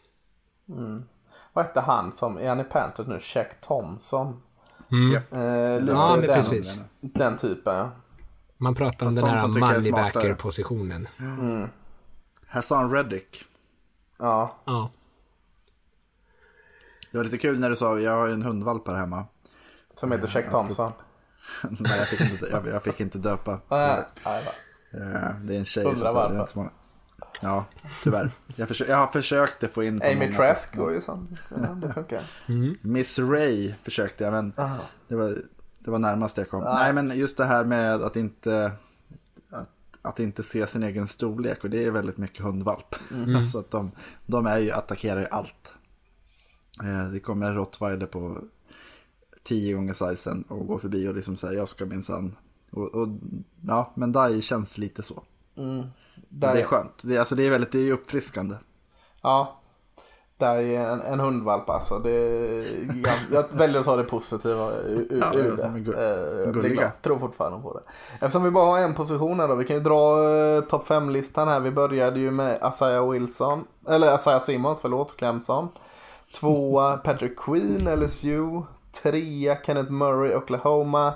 [1.53, 3.19] Vad hette han som, är han i Panthers nu?
[3.21, 4.41] Check Thompson?
[4.91, 5.15] Mm.
[5.15, 5.21] Eh,
[5.81, 6.79] lite Ja, men den, precis.
[7.01, 7.91] den typen ja.
[8.57, 11.07] Man pratar om Fast den de här som tycker jag är moneybacker-positionen.
[12.47, 13.43] Hassan Reddick.
[14.19, 14.89] Ja, Ja.
[17.11, 19.25] Det var lite kul när du sa, jag har ju en hundvalp här hemma.
[19.95, 20.91] som heter Check Thompson.
[21.69, 23.59] Nej, jag fick inte, jag, jag fick inte döpa.
[23.69, 24.03] Nej.
[24.93, 25.85] Eh, Det är en tjej.
[25.85, 26.69] Undrar så
[27.41, 27.65] Ja,
[28.03, 28.31] tyvärr.
[28.55, 31.29] Jag, försö- jag har försökt att få in på Amy Trask går ju sånt.
[31.81, 32.23] Det funkar.
[32.81, 34.53] Miss Ray försökte jag men
[35.07, 35.37] det var,
[35.79, 36.63] det var närmast jag kom.
[36.63, 38.71] Nej men just det här med att inte
[39.49, 39.69] att,
[40.01, 42.95] att inte se sin egen storlek och det är väldigt mycket hundvalp.
[43.37, 43.91] alltså att de,
[44.25, 45.73] de är ju, attackerar ju allt.
[46.83, 48.43] Eh, det kommer en rottweiler på
[49.43, 52.35] tio gånger sizen och går förbi och liksom säger jag ska minsann.
[52.71, 53.07] Och, och,
[53.67, 55.23] ja men Dai känns lite så.
[56.29, 56.91] Där, Det är skönt.
[57.03, 58.55] Det är, alltså, det är väldigt det är uppfriskande.
[59.21, 59.57] Ja.
[60.37, 61.99] Där är en, en hundvalp alltså.
[61.99, 62.11] Det,
[63.03, 65.55] jag, jag väljer att ta det positiva ur, Ja, ur det.
[65.63, 66.91] de är gu- Eh, jag glad.
[67.01, 67.81] tror fortfarande på det.
[68.13, 69.55] Eftersom vi bara har en position här då.
[69.55, 71.59] Vi kan ju dra eh, topp 5-listan här.
[71.59, 73.65] Vi började ju med Asaya Wilson.
[73.89, 75.17] Eller Asaya Simmons, förlåt.
[75.17, 75.67] Clemson.
[76.39, 78.61] Tvåa Patrick Queen, LSU.
[79.03, 81.13] Trea Kenneth Murray, Oklahoma.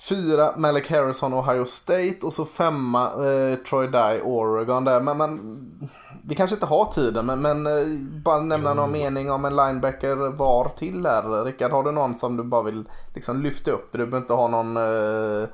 [0.00, 5.00] Fyra Malik Harrison Ohio State och så femma eh, Troy Dye Oregon där.
[5.00, 5.90] Men, men
[6.24, 10.16] vi kanske inte har tiden men, men eh, bara nämna någon mening om en linebacker
[10.16, 11.44] var till där.
[11.44, 12.84] Rickard har du någon som du bara vill
[13.14, 13.92] liksom lyfta upp?
[13.92, 15.48] Du behöver inte ha någon eh,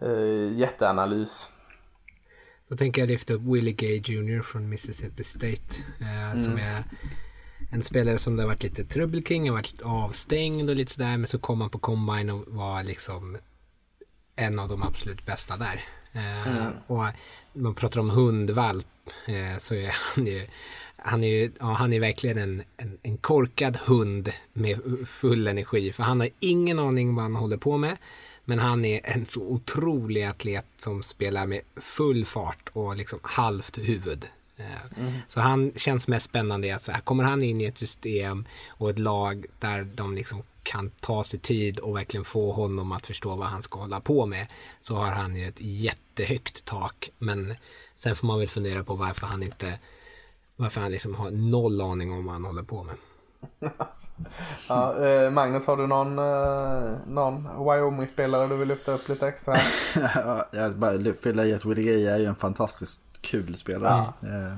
[0.00, 1.50] eh, jätteanalys.
[2.68, 5.82] Då tänker jag lyfta upp Willie Gay Jr från Mississippi State.
[6.00, 6.84] Eh, Som är
[7.72, 11.16] en spelare som det har varit lite trubbel kring, har varit avstängd och lite sådär.
[11.16, 13.36] Men så kom han på combine och var liksom
[14.36, 15.80] en av de absolut bästa där.
[16.12, 17.04] Eh, Och
[17.52, 18.86] man pratar om hundvalp
[19.26, 20.46] eh, så är han ju
[20.96, 25.92] han är, ju, ja, han är verkligen en, en, en korkad hund med full energi.
[25.92, 27.96] För han har ingen aning vad han håller på med.
[28.44, 33.78] Men han är en så otrolig atlet som spelar med full fart och liksom halvt
[33.78, 34.26] huvud.
[34.56, 34.64] Eh,
[35.28, 38.44] Så han känns mest spännande i att så här, kommer han in i ett system
[38.68, 43.06] och ett lag där de liksom kan ta sig tid och verkligen få honom att
[43.06, 44.46] förstå vad han ska hålla på med
[44.80, 47.10] så har han ju ett jättehögt tak.
[47.18, 47.54] Men
[47.96, 49.78] sen får man väl fundera på varför han inte
[50.56, 52.96] varför han liksom har noll aning om vad han håller på med.
[54.68, 59.54] Ja, eh, Magnus, har du någon, eh, någon Wyoming-spelare du vill lyfta upp lite extra?
[60.14, 64.12] Ja, jag bara fylla i att Willie är ju en fantastiskt kul spelare.
[64.22, 64.56] Eh,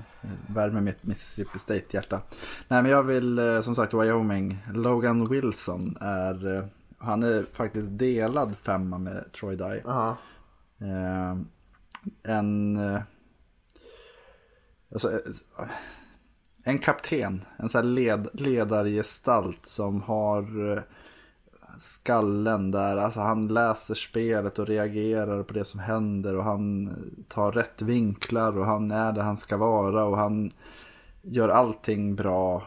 [0.48, 2.20] värmer mitt Mississippi State-hjärta.
[2.68, 4.58] Nej men jag vill eh, som sagt Wyoming.
[4.74, 6.64] Logan Wilson är, eh,
[6.98, 9.82] han är faktiskt delad femma med Troy Dye.
[9.84, 10.16] Ja.
[10.80, 11.36] Eh,
[12.22, 13.02] en, eh,
[14.92, 15.20] alltså,
[16.64, 20.84] en kapten, en sån här led, ledargestalt som har
[21.78, 22.96] skallen där.
[22.96, 26.94] Alltså han läser spelet och reagerar på det som händer och han
[27.28, 30.52] tar rätt vinklar och han är där han ska vara och han
[31.22, 32.62] gör allting bra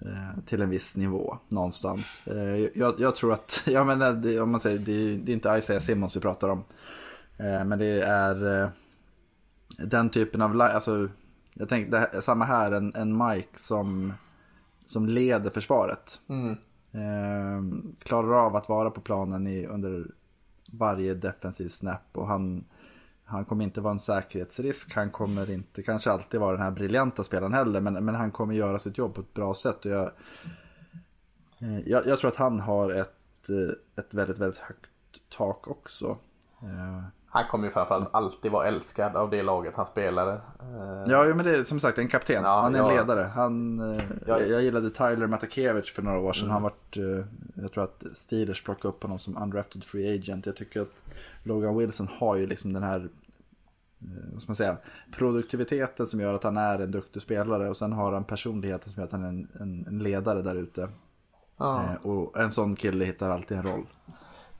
[0.00, 2.22] eh, till en viss nivå någonstans.
[2.26, 5.32] Eh, jag, jag tror att, ja men eh, det, om man säger, det, är- det
[5.32, 6.64] är inte Isaiah Simmons vi pratar om.
[7.36, 8.68] Eh, men det är eh,
[9.78, 11.08] den typen av, alltså
[11.54, 14.12] jag tänkte samma här, en, en Mike som,
[14.86, 16.20] som leder försvaret.
[16.28, 16.56] Mm.
[16.92, 17.62] Eh,
[17.98, 20.06] klarar av att vara på planen i, under
[20.72, 22.64] varje defensiv snap och han,
[23.24, 24.94] han kommer inte vara en säkerhetsrisk.
[24.94, 28.54] Han kommer inte kanske alltid vara den här briljanta spelaren heller men, men han kommer
[28.54, 29.84] göra sitt jobb på ett bra sätt.
[29.84, 30.10] Och jag,
[31.58, 34.90] eh, jag, jag tror att han har ett, eh, ett väldigt, väldigt högt
[35.28, 36.18] tak också.
[36.62, 37.02] Eh,
[37.34, 40.32] han kommer ju framförallt alltid vara älskad av det laget han spelade.
[40.32, 42.42] Eh, Ja, men det är som sagt en kapten.
[42.44, 42.90] Ja, han är en ja.
[43.00, 43.20] ledare.
[43.34, 44.40] Han, eh, Ja.
[44.40, 46.50] jag, jag gillade Tyler Matakevich för några år sedan.
[46.50, 47.24] Han vart, eh,
[47.54, 50.46] jag tror att Steelers plockade upp honom som undrafted free agent.
[50.46, 51.02] Jag tycker att
[51.42, 53.08] Logan Wilson har ju liksom den här
[54.32, 54.76] vad ska man säga,
[55.12, 59.00] produktiviteten som gör att han är en duktig spelare och sen har han personligheten som
[59.00, 60.88] gör att han är en, en, en ledare där ute.
[61.60, 63.86] Eh, och en sån kille hittar alltid en roll.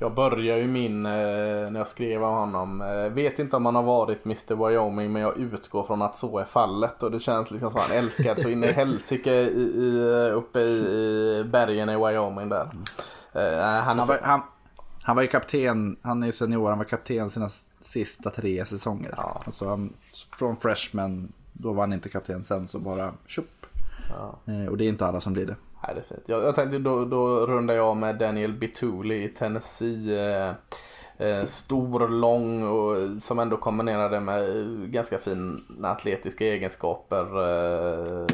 [0.03, 3.75] Jag börjar ju min, eh, när jag skrev om honom, eh, vet inte om han
[3.75, 7.51] har varit Mr Wyoming men jag utgår från att så är fallet och det känns
[7.51, 10.79] liksom som han älskad så in i helsike i, i, uppe i,
[11.41, 12.69] i bergen i Wyoming där.
[13.33, 14.43] Eh, han Han var, han,
[15.03, 17.49] han var ju kapten, han är ju senior, han var kapten sina
[17.81, 19.15] sista tre säsonger.
[19.17, 19.43] Ja.
[19.45, 19.93] Alltså han,
[20.39, 23.67] från freshman, då var han inte kapten sen så bara tjopp.
[24.47, 25.57] Eh, och det är inte alla som blir det.
[25.83, 26.23] Nej, det är fint.
[26.27, 30.19] Jag, jag tänkte då, då rundar jag med Daniel Bituli i Tennessee.
[30.19, 30.55] Eh,
[31.19, 34.45] eh, stor, lång och som ändå kombinerade med
[34.93, 37.25] ganska fina atletiska egenskaper.
[37.43, 38.27] Eh,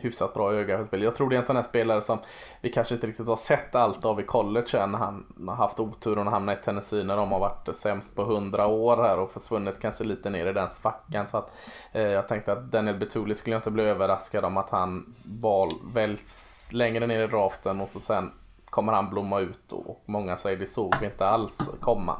[0.00, 1.02] hyfsat bra öga för spel.
[1.02, 2.18] Jag tror det är en sån här spelare som
[2.60, 4.94] vi kanske inte riktigt har sett allt av i college än.
[4.94, 8.66] Han har haft oturen att hamna i Tennessee när de har varit sämst på 100
[8.66, 11.28] år här och försvunnit kanske lite ner i den svackan.
[11.28, 11.52] Så att,
[11.92, 15.68] eh, jag tänkte att Daniel Betuli skulle jag inte bli överraskad om att han val,
[15.94, 18.32] väljs längre ner i draften och så sen
[18.70, 22.16] kommer han blomma ut och många säger det såg vi inte alls komma.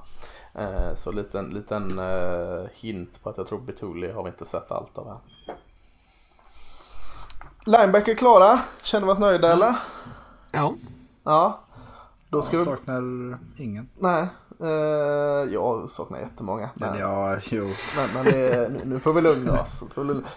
[0.55, 4.71] Eh, Så liten, liten eh, hint på att jag tror Betuli har vi inte sett
[4.71, 5.17] allt av än.
[7.67, 8.61] Linebacker klara?
[8.83, 9.75] Känner vi oss nöjda eller?
[10.51, 10.75] Ja,
[11.25, 11.61] Ja.
[12.29, 12.65] Då ska vi...
[12.65, 13.03] Saknar
[13.59, 13.89] ingen.
[13.99, 14.27] Nej.
[14.61, 16.71] Eh, jag saknar jättemånga.
[16.75, 17.65] Men, Men ja, jo.
[17.97, 19.85] men, men det, nu- får vi lugna oss.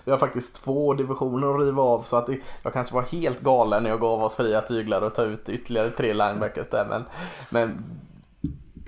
[0.03, 3.41] Vi har faktiskt två divisioner att riva av så att det, jag kanske var helt
[3.41, 6.85] galen när jag gav oss fria tyglar och ta ut ytterligare tre linebackers där.
[6.89, 7.03] Men,
[7.49, 7.83] men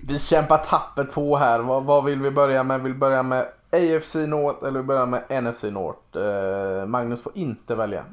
[0.07, 1.59] vi kämpar tappert på här.
[1.59, 2.81] Vad, vad vill vi börja med?
[2.83, 6.17] Vill vi börja med AFC North eller börja med NFC North?
[6.17, 8.05] Eh, Magnus får inte välja.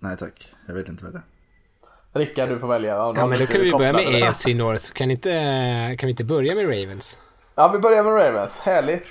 [0.00, 1.22] Nej tack, jag vill inte välja.
[2.14, 2.94] Rickard du får välja.
[2.94, 4.22] Ja, ja men då kan vi börja med.
[4.22, 4.92] AFC North.
[4.92, 5.30] Kan, inte,
[5.98, 7.18] kan vi inte börja med Ravens?
[7.54, 8.58] Ja vi börjar med Ravens.
[8.58, 9.06] Härligt.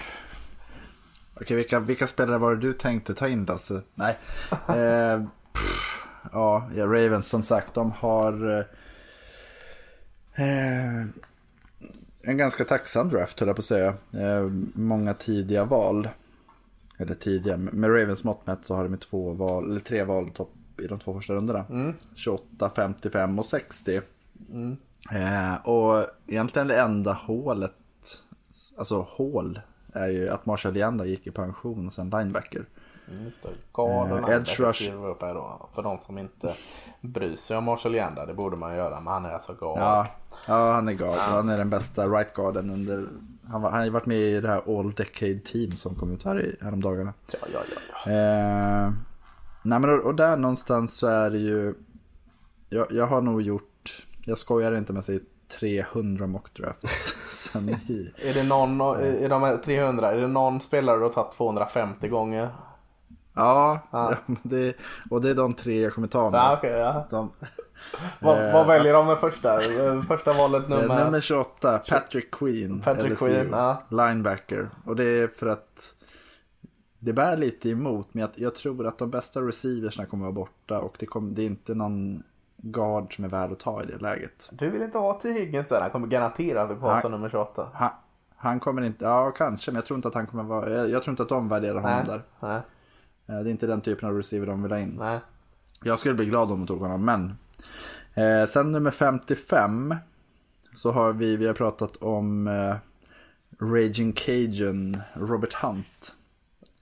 [1.41, 3.81] Okej, vilka, vilka spelare var det du tänkte ta in Lasse?
[3.95, 4.17] Nej.
[4.67, 5.23] Eh,
[5.53, 8.65] pff, ja, ja, Ravens som sagt, de har...
[10.35, 11.05] Eh,
[12.21, 13.93] en ganska tacksam draft höll jag på att säga.
[14.13, 16.09] Eh, många tidiga val.
[16.97, 20.51] Eller tidiga, med Ravens mått mätt så har de två val, eller tre val topp
[20.77, 21.65] i de två första rundorna.
[22.15, 24.01] 28, 55 och 60.
[25.11, 27.73] Eh, och egentligen det enda hålet,
[28.77, 29.59] alltså hål,
[29.93, 32.65] är ju att Marshall Yanda gick i pension som linebacker.
[33.25, 33.49] Just det.
[33.71, 34.91] Och Eh, edge rush.
[34.91, 35.69] vi upp här då.
[35.75, 36.53] För de som inte
[37.01, 38.99] bryr sig om Marshall Yanda, det borde man göra.
[38.99, 39.77] Men han är alltså guard.
[39.79, 40.07] Ja,
[40.47, 41.17] ja han är guard.
[41.17, 43.07] Han är den bästa right guarden under...
[43.47, 46.11] Han, var, han har ju varit med i det här All Decade Team som kom
[46.11, 47.13] ut här i, häromdagarna.
[47.31, 48.11] ja, ja, ja.
[48.11, 48.11] ja.
[48.11, 48.91] Eh,
[49.63, 51.75] nej men och, där någonstans så är det ju...
[52.69, 54.05] Jag, jag har nog gjort...
[54.25, 55.19] Jag skojar inte med säga
[55.59, 57.15] 300 mockdrafts
[57.51, 58.13] sen i...
[58.17, 62.07] Är det någon, är de här 300, är det någon spelare du har tagit 250
[62.07, 62.49] gånger?
[63.35, 64.15] Ja, ja.
[64.25, 64.75] men det,
[65.09, 66.37] och det är de tre jag kommer ta nu.
[66.37, 67.07] Ja, okej, ja.
[67.09, 67.31] De,
[68.19, 69.63] Vad, Eh, vad väljer de med första?
[69.63, 70.81] Eh, Första valet nummer...
[70.81, 71.05] nummer...
[71.05, 72.81] nummer 28, Patrick Queen.
[72.81, 73.81] Patrick LSU, Queen, ja.
[73.89, 74.69] Linebacker.
[74.85, 75.95] Och det är för att
[77.03, 80.79] det bär lite emot, men jag, jag tror att de bästa receiversna kommer vara borta
[80.79, 82.23] och det, kommer, det är inte någon
[82.57, 84.49] guard som är värd att ta i det läget.
[84.51, 85.31] Du vill inte ha T.
[85.33, 87.01] Higgins där, han kommer garanterat Nej.
[87.01, 87.69] som nummer 28.
[87.73, 87.89] Han,
[88.35, 91.03] han kommer inte, ja kanske, men jag tror inte att han kommer vara, jag, jag
[91.03, 92.23] tror inte att de värderar honom Nej, där.
[92.39, 92.61] nej,
[93.27, 94.95] Eh, Det är inte den typen av receiver de vill ha in.
[94.99, 95.19] nej.
[95.83, 97.33] Jag skulle bli glad om de tog honom, men.
[98.13, 99.95] Eh, sen nummer 55.
[100.75, 102.75] Så har vi, vi har pratat om eh,
[103.59, 106.15] Raging Cajun, Robert Hunt.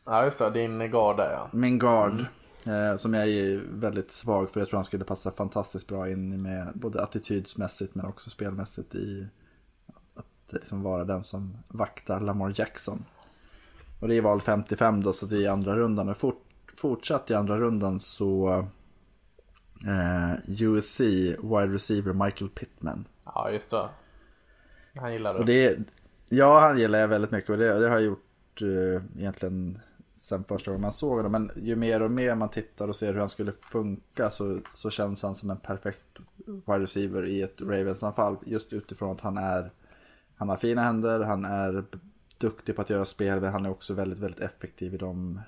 [0.05, 1.49] Ja just det, din guard där ja.
[1.53, 2.25] Min guard.
[2.65, 4.59] Eh, som jag är väldigt svag för.
[4.59, 9.27] Jag tror han skulle passa fantastiskt bra in med både attitydsmässigt men också spelmässigt i
[10.15, 13.05] att liksom vara den som vaktar Lamar Jackson.
[13.99, 16.09] Och det är val 55 då så att vi är i andra rundan.
[16.09, 16.45] Och fort,
[16.77, 18.49] fortsatt i andra rundan så
[19.87, 20.99] eh, USC
[21.41, 23.05] wide receiver Michael Pittman.
[23.25, 23.89] Ja just det.
[24.99, 25.53] Han gillar Och du.
[25.53, 25.77] det,
[26.29, 29.79] ja, han gillar jag väldigt mycket och det, det har jag gjort eh, egentligen
[30.13, 31.31] sen första gången man såg honom.
[31.31, 34.89] Men ju mer och mer man tittar och ser hur han skulle funka så, så
[34.89, 36.05] känns han som en perfekt
[36.45, 38.37] wide receiver i ett Ravens-anfall.
[38.45, 39.71] Just utifrån att han är,
[40.35, 41.85] han har fina händer, han är
[42.37, 45.41] duktig på att göra spel, men han är också väldigt, väldigt effektiv i de,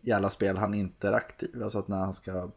[0.00, 1.62] i alla spel han inte är aktiv.
[1.62, 2.50] Alltså att när han ska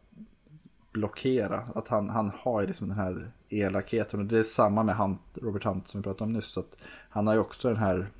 [0.92, 1.68] blockera.
[1.74, 4.20] Att han, han har ju liksom den här elakheten.
[4.20, 6.52] Och det är samma med Hunt, Robert Hunt som vi pratade om nyss.
[6.52, 6.76] Så att
[7.08, 8.10] han har ju också den här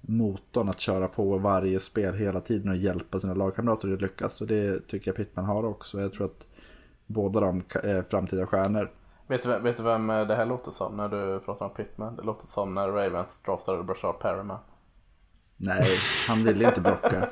[0.00, 4.40] motorn att köra på varje spel hela tiden och hjälpa sina lagkamrater att lyckas.
[4.40, 6.00] Och det tycker jag Pittman har också.
[6.00, 6.46] Jag tror att
[7.06, 8.90] båda de är framtida stjärnor.
[9.26, 12.16] Vet du, vet du vem det här låter som när du pratar om Pittman?
[12.16, 14.58] Det låter som när Ravens draftade Brashard Perryman.
[15.56, 15.86] Nej,
[16.28, 17.28] han ville inte blocka.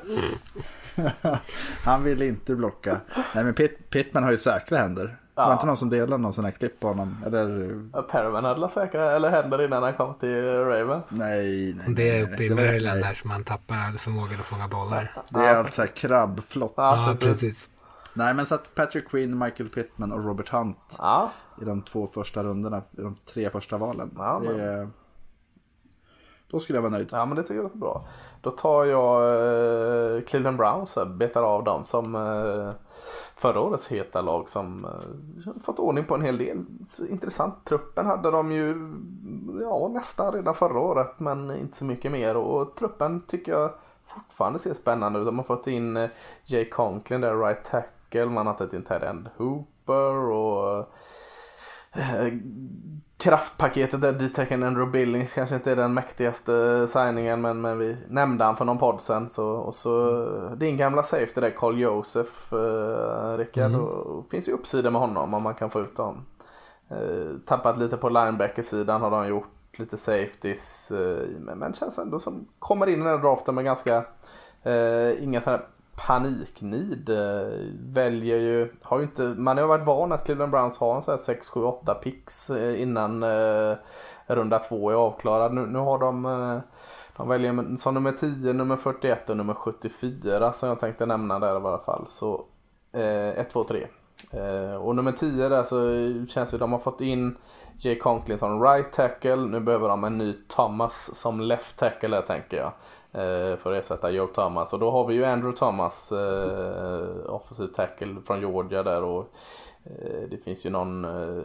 [1.83, 3.01] han ville inte blocka.
[3.35, 5.17] Nej men Pitt, Pittman har ju säkra händer.
[5.37, 5.53] Det var Ja.
[5.53, 7.17] inte någon som delade någon sån här klipp på honom?
[7.25, 11.03] Eller Ja, Perryman hade väl säkra eller händer innan han kom till Ravens.
[11.09, 11.95] nej, nej.
[11.95, 15.13] Det är uppe i Maryland där som man tappar förmågan att fånga bollar.
[15.29, 16.73] Det är alltså krabbflott.
[16.77, 17.39] Ja, Ja, precis.
[17.41, 17.69] precis.
[18.13, 21.31] Nej men så att Patrick Queen, Michael Pittman och Robert Hunt Ja,
[21.61, 24.11] i de två första rundorna, i de tre första valen.
[24.17, 24.89] Ja, det är...
[26.51, 27.09] Då skulle jag vara nöjd.
[27.11, 28.07] ja, men det tycker jag låter bra.
[28.41, 32.71] Då tar jag eh, Cleveland Browns här, betar av dem som eh,
[33.35, 36.65] förra årets heta lag som eh, fått ordning på en hel del.
[37.09, 37.65] Intressant.
[37.65, 38.93] Truppen hade de ju
[39.61, 43.71] ja, nästan redan förra året men inte så mycket mer och truppen tycker jag
[44.05, 45.25] fortfarande ser spännande ut.
[45.25, 46.09] De har fått in eh,
[46.43, 50.85] Jay Conklin där, right tackle, man har tagit in Ted End Hooper och Eh,
[53.17, 58.43] kraftpaketet där D-Tecken Andrew Billings kanske inte är den mäktigaste signingen men, men vi nämnde
[58.43, 59.29] han för någon podd sen.
[59.29, 63.75] Så, och så din gamla safety där Carl Josef, eh, Rickard.
[63.75, 66.25] Och, finns ju uppsidor med honom om man kan få ut dem.
[66.89, 69.49] Eh, tappat lite på linebacker-sidan har de gjort.
[69.77, 70.91] Lite safeties.
[70.91, 74.03] Eh, men, men känns ändå som kommer in i den här draften med ganska
[74.63, 75.63] eh, inga sådana
[75.97, 77.09] paniknid.
[77.09, 77.47] Eh,
[77.79, 81.11] väljer ju, har ju inte, man har varit van att Cleveland Browns har en sån
[81.11, 83.75] här 6, 7, 8 picks eh, innan eh,
[84.27, 85.53] runda två är avklarad.
[85.53, 86.59] Nu, nu har de eh,
[87.17, 91.53] de väljer som nummer 10, nummer 41 och nummer 74 som jag tänkte nämna där
[91.53, 92.05] i alla fall.
[92.09, 92.45] Så
[92.91, 93.87] eh, 1, 2, 3.
[94.31, 97.37] Eh, och nummer 10 där så känns det de har fått in
[97.77, 99.35] Jay Conklin som right tackle.
[99.35, 102.71] Nu behöver de en ny Thomas som left tackle där tänker jag.
[103.17, 104.73] Eh, för att ersätta Joe Thomas.
[104.73, 109.03] Och då har vi ju Andrew Thomas, eh, offensive tackle från Georgia där.
[109.03, 109.33] Och
[109.83, 111.43] eh, det finns ju någon eh,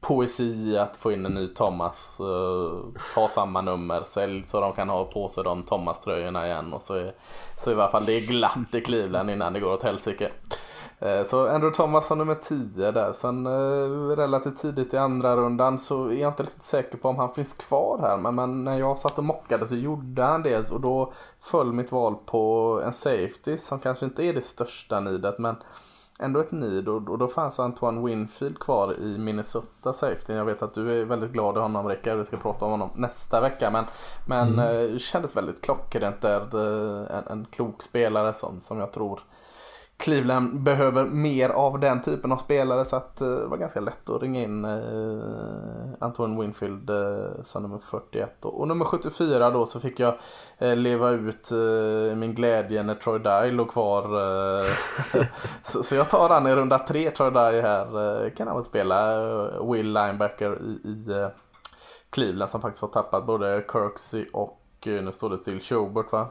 [0.00, 2.20] poesi att få in en ny Thomas.
[2.20, 6.72] Eh, ta samma nummer, sälj så de kan ha på sig de Thomas-tröjorna igen.
[6.72, 7.14] Och så är,
[7.64, 10.30] så i alla fall det är glatt i Cleveland innan det går åt helsike.
[10.98, 13.12] Eh, Så Andrew Thomas som nummer 10 där.
[13.12, 17.16] Sen eh, relativt tidigt i andra rundan så är jag inte riktigt säker på om
[17.16, 18.16] han finns kvar här.
[18.16, 21.92] Men, men när jag satt och mockade så gjorde han det och då föll mitt
[21.92, 25.56] val på en safety som kanske inte är det största nidet men
[26.18, 30.32] ändå ett need och, och då fanns Antoine Winfield kvar i Minnesota safety.
[30.32, 32.18] Jag vet att du är väldigt glad i honom Rickard.
[32.18, 33.84] Vi ska prata om honom nästa vecka men,
[34.26, 36.40] men eh, kändes väldigt klockrent där.
[36.40, 39.20] Eh, En, en klok spelare som, som jag tror
[39.98, 44.08] Cleveland behöver mer av den typen av spelare så att eh, det var ganska lätt
[44.08, 49.80] att ringa in eh, Antoine Winfield eh, som nummer 41 och, nummer 74 då så
[49.80, 50.14] fick jag
[50.58, 51.50] leva ut
[52.16, 54.02] min glädje när Troy Dye låg kvar.
[55.82, 59.20] Så, jag tar han i runda tre Troy Dye här kan han väl spela
[59.60, 61.28] Will Linebacker i,
[62.10, 66.28] Cleveland som faktiskt har tappat både Kirksey och nu står det till Schobert va?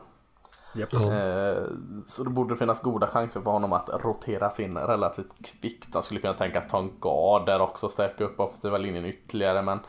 [0.76, 0.93] Japp.
[0.93, 1.63] Eh,
[2.07, 5.88] Så det borde finnas goda chanser för honom att roteras in relativt kvickt.
[5.93, 9.05] Han skulle kunna tänka att ta en guard där också och stärka upp offensiva linjen
[9.05, 9.61] ytterligare.
[9.61, 9.80] Men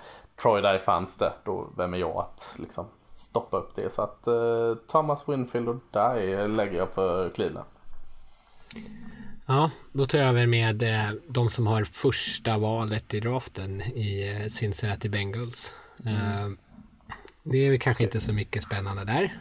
[0.42, 1.32] Troy där fanns det.
[1.44, 3.94] Då vem är jag att liksom stoppa upp det.
[3.94, 7.66] Så att eh, Thomas Winfield och där lägger jag för Cleveland.
[9.46, 14.40] Ja, då tar jag över med eh, de som har första valet i draften i
[14.42, 15.74] eh, Cincinnati Bengals.
[16.06, 16.48] Eh,
[17.42, 19.32] det är väl kanske inte så mycket spännande där.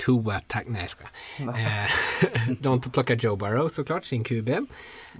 [0.00, 1.10] Eh, Tua, tack, nej jag skojar.
[1.58, 1.90] Eh,
[2.60, 4.48] De plockar Joe Burrow såklart, sin QB.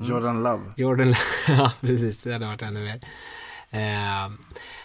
[0.01, 0.62] Jordan Love.
[0.77, 1.14] Jordan,
[1.49, 3.01] ja precis, det hade varit ännu mer.
[3.70, 4.31] Eh,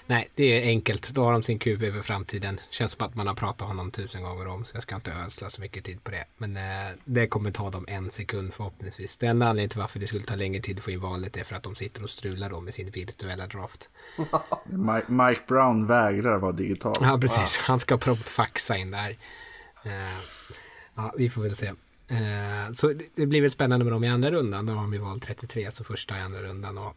[0.06, 1.10] nej, det är enkelt.
[1.10, 2.60] Då har de sin QB för framtiden.
[2.70, 5.50] Känns som att man har pratat honom tusen gånger om, så jag ska inte ödsla
[5.50, 6.26] så mycket tid på det.
[6.38, 6.64] Men eh,
[7.06, 9.18] det kommer ta dem en sekund förhoppningsvis.
[9.18, 11.44] Det enda anledningen till varför det skulle ta längre tid att få in valet är
[11.44, 13.89] för att de sitter och strular då med sin virtuella draft.
[14.66, 16.94] Mi- Mike Brown vägrar vara digital.
[17.02, 17.58] Ja, precis.
[17.58, 19.18] Han ska faxa in där.
[19.84, 20.20] Eh,
[20.96, 21.68] ja, vi får väl se.
[22.08, 24.66] Eh, så det, blir väl spännande med dem i andra rundan.
[24.66, 26.78] Då har de ju valt 33, så första i andra rundan.
[26.78, 26.96] Och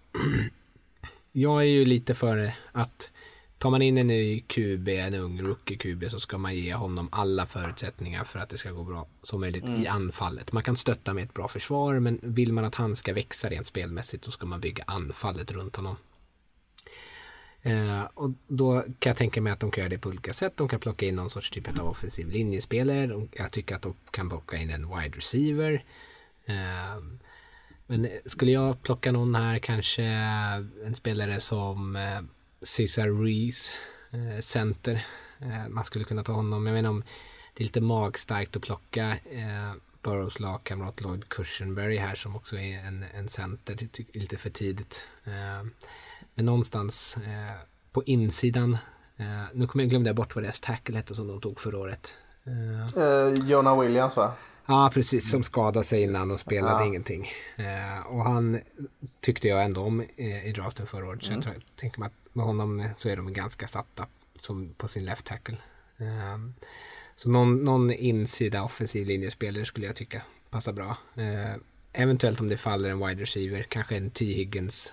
[1.33, 3.11] jag är ju lite för att
[3.59, 7.09] tar man in en ny QB, en ung rookie QB, så ska man ge honom
[7.13, 10.53] alla förutsättningar för att det ska gå bra som möjligt i anfallet.
[10.53, 13.67] Man kan stötta med ett bra försvar, men vill man att han ska växa rent
[13.67, 15.97] spelmässigt så ska man bygga anfallet runt honom.
[17.67, 20.53] Eh, och då kan jag tänka mig att de kan göra det på olika sätt.
[20.57, 23.07] De kan plocka in någon sorts typ av offensiv linjespelare.
[23.07, 25.85] De- Jag tycker att de kan plocka in en wide receiver.
[26.47, 27.03] Eh,
[27.87, 30.03] men skulle jag plocka någon här, kanske
[30.85, 32.21] en spelare som eh,
[32.63, 33.73] Cesar Ruiz,
[34.11, 35.05] eh, center.
[35.41, 36.67] Eh, man skulle kunna ta honom.
[36.67, 37.05] Jag menar om
[37.55, 42.79] det är lite magstarkt att plocka eh, Burrows lagkamrat Lloyd Cushenberry här som också är
[42.87, 43.75] en, en center.
[43.81, 45.05] Det är lite för tidigt.
[45.25, 45.67] Eh,
[46.35, 47.57] Eh, men någonstans eh,
[47.93, 48.73] på insidan.
[49.17, 52.15] Eh, nu kommer jag glömde bort vad deras tackle hette som de tog förra året.
[52.47, 54.33] Eh, Eh, Jonah Williams va?
[54.67, 55.31] Ja, precis.
[55.31, 57.29] Som skadade sig innan och spelade ingenting.
[57.57, 58.61] Eh, och han
[59.21, 61.25] tyckte jag ändå om eh, i draften förra året.
[61.25, 64.07] Så jag tror, tänker mig att med honom eh, så är de ganska satta
[64.41, 65.57] som på sin left tackle.
[65.99, 66.39] Eh,
[67.17, 70.97] så någon, någon insida offensiv linjespelare skulle jag tycka passar bra.
[71.17, 71.55] Eh,
[71.93, 74.25] eventuellt om det faller en wide receiver, kanske en T.
[74.25, 74.93] Higgins.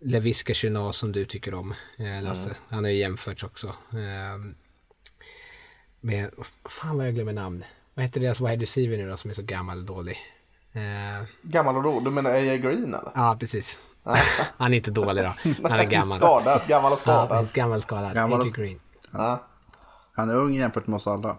[0.00, 2.50] Leviska Chenaz som du tycker om, eh, Lasse.
[2.68, 3.66] Han har ju jämförts också.
[3.92, 4.54] Eh,
[6.00, 6.30] med,
[6.68, 7.64] fan vad jag glömmer namn.
[7.94, 10.16] Vad heter deras wide receiver nu då som är så gammal och dålig?
[10.72, 12.00] Eh, Gammal och då?
[12.00, 12.58] Du menar A.J.
[12.58, 13.12] Green eller?
[13.14, 13.78] ja, precis.
[14.56, 15.34] Han är inte dålig då.
[15.62, 16.18] Han är gammal.
[16.18, 17.28] Skadad, gammal och Ja, skadad.
[17.28, 17.52] precis.
[17.52, 18.14] Gammal skadad.
[18.14, 18.80] Gammal och- AJ Green.
[19.10, 19.46] Ja.
[20.12, 21.38] Han är ung jämfört med oss alla.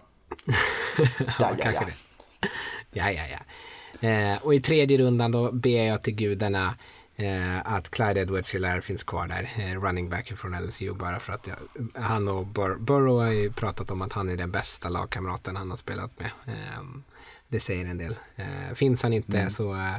[0.98, 1.86] Ja, ja, kanske ja.
[1.86, 2.48] det.
[2.92, 4.08] Ja, ja, ja.
[4.08, 6.74] Eh, och i tredje rundan då ber jag till gudarna
[7.64, 9.50] att Clyde edwards helaire finns kvar där.
[9.58, 11.56] Eh, running back från LSU bara för att jag,
[12.02, 15.70] han och Bur- Burrow har ju pratat om att han är den bästa lagkamraten han
[15.70, 16.30] har spelat med.
[16.46, 16.82] Eh,
[17.48, 18.16] det säger en del.
[18.36, 19.96] Eh, finns han inte så eh,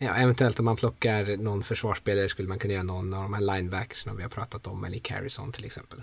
[0.00, 3.40] Ja, eventuellt om man plockar någon försvarsspelare skulle man kunna göra någon av de här
[3.40, 6.02] linebackersna vi har pratat om, eller Carrison till exempel.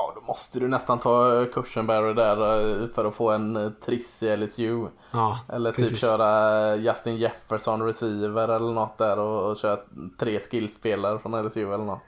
[0.00, 4.22] Ja, då måste du nästan ta Cushenberry där eh, för att få en eh, triss
[4.22, 4.86] i LSU.
[5.12, 6.00] Ja, Eller typ precis.
[6.00, 9.78] köra Justin Jefferson receiver eller något där och, och köra
[10.18, 12.02] tre skillspelare från LSU eller något.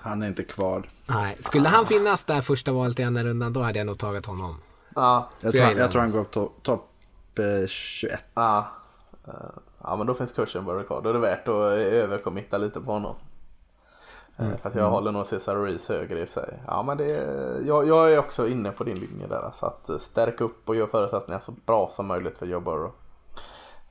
[0.00, 0.82] Han är inte kvar.
[1.06, 4.26] Nej, skulle han finnas där första valet i andra rundan då hade jag nog tagit
[4.26, 4.60] honom.
[4.94, 6.24] Ja, Jag tror, jag han, jag tror han går
[6.62, 6.90] topp
[7.38, 8.20] eh, 21.
[8.34, 8.66] ja.
[9.26, 9.32] Eh,
[9.82, 11.00] Ja men då finns Cushenberry kvar.
[11.02, 13.14] Då är det värt att överkommitta lite på honom.
[14.38, 14.52] Mm.
[14.52, 16.58] Eh, fast jag håller nog Cesar Reese högre i och för sig.
[16.66, 17.06] Ja men det,
[17.66, 19.50] jag, jag är också inne på din linje där.
[19.54, 22.92] Så att eh, stärka upp och göra förutsättningar så bra som möjligt för Joe Burrow.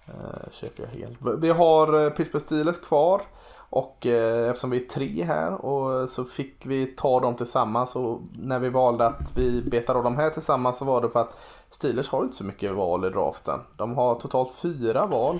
[0.05, 1.17] Eh, köper jag helt.
[1.41, 3.21] Vi har eh, Pittsburgh Steelers kvar.
[3.69, 8.21] Och eh, eftersom vi är tre här och så fick vi ta dem tillsammans och
[8.33, 11.37] när vi valde att vi betar av de här tillsammans så var det för att
[11.69, 13.59] Steelers har inte så mycket val i draften.
[13.77, 15.39] De har totalt fyra val.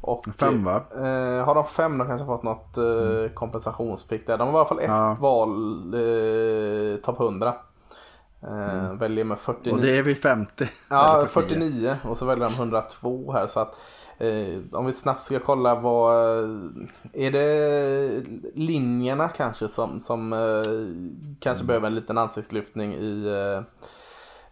[0.00, 0.82] Och, Fem, va?
[0.94, 4.38] Eh, har de fem de kanske fått något eh, kompensationspick där.
[4.38, 5.16] De har i alla fall ett Ja.
[5.20, 5.50] val
[5.94, 7.54] eh, topp 100.
[8.42, 9.72] Eh, Väljer med 49.
[9.74, 10.68] Och det är vid 50.
[10.90, 13.74] Ja, Eller 49 och så väljer de 102 här så att
[14.18, 16.14] eh, om vi snabbt ska kolla vad
[17.12, 18.22] är det
[18.54, 20.62] linjerna kanske som, som eh,
[21.40, 23.62] kanske behöver en liten ansiktslyftning i eh,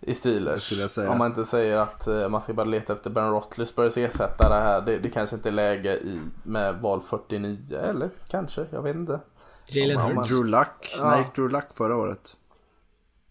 [0.01, 0.62] i Steelers.
[0.62, 1.11] skulle jag säga.
[1.11, 4.80] Om man inte säger att eh, man ska bara leta efter Ben Roethlisbergers ersättare här.
[4.80, 9.20] Det, det kanske inte är läge i, med val 49 eller kanske, jag vet inte.
[9.66, 10.28] Jalen man- Hurts.
[10.30, 10.94] Drew Luck.
[10.98, 11.05] Ja.
[11.11, 12.36] När gick Drew Luck förra året?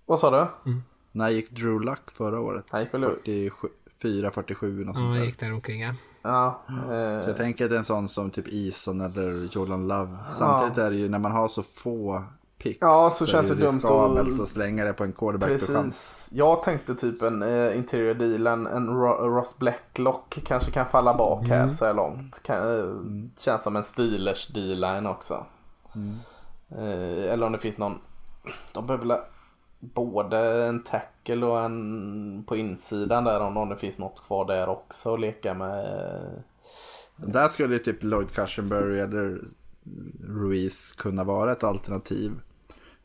[0.05, 0.32] Vad sa
[0.63, 0.72] du?
[1.11, 2.65] När gick Drew Luck förra året?
[2.70, 3.24] Han gick väl ut.
[4.01, 5.26] 44, 47 något Ja, sånt jag där.
[5.26, 5.93] gick där omkring ja.
[6.22, 9.88] Ja, eh, Så jag tänker att det är en sån som typ Ison eller Jordan
[9.88, 10.17] Love.
[10.34, 12.24] Samtidigt är det ju när man har så få
[12.60, 12.78] picks.
[12.82, 15.86] Ja, så känns är det dumt att- att slänga det på en quarterback för chans.
[15.86, 16.30] Precis.
[16.38, 21.14] Jag tänkte typ en eh, interior deal, en, en Ro- Ross Blacklock kanske kan falla
[21.18, 22.43] bak här så här långt.
[22.43, 22.93] Kan, eh,
[23.38, 25.45] Känns som en Steelers D-line också.
[26.72, 27.99] Eh, eller om det finns någon,
[28.74, 29.18] de behöver väl
[29.80, 34.70] både en tackle och en på insidan där om om det finns något kvar där
[34.70, 36.43] också att leka med.
[37.16, 39.41] Där skulle ju typ Lloyd Cushenberry eller
[40.28, 42.32] Ruiz kunna vara ett alternativ.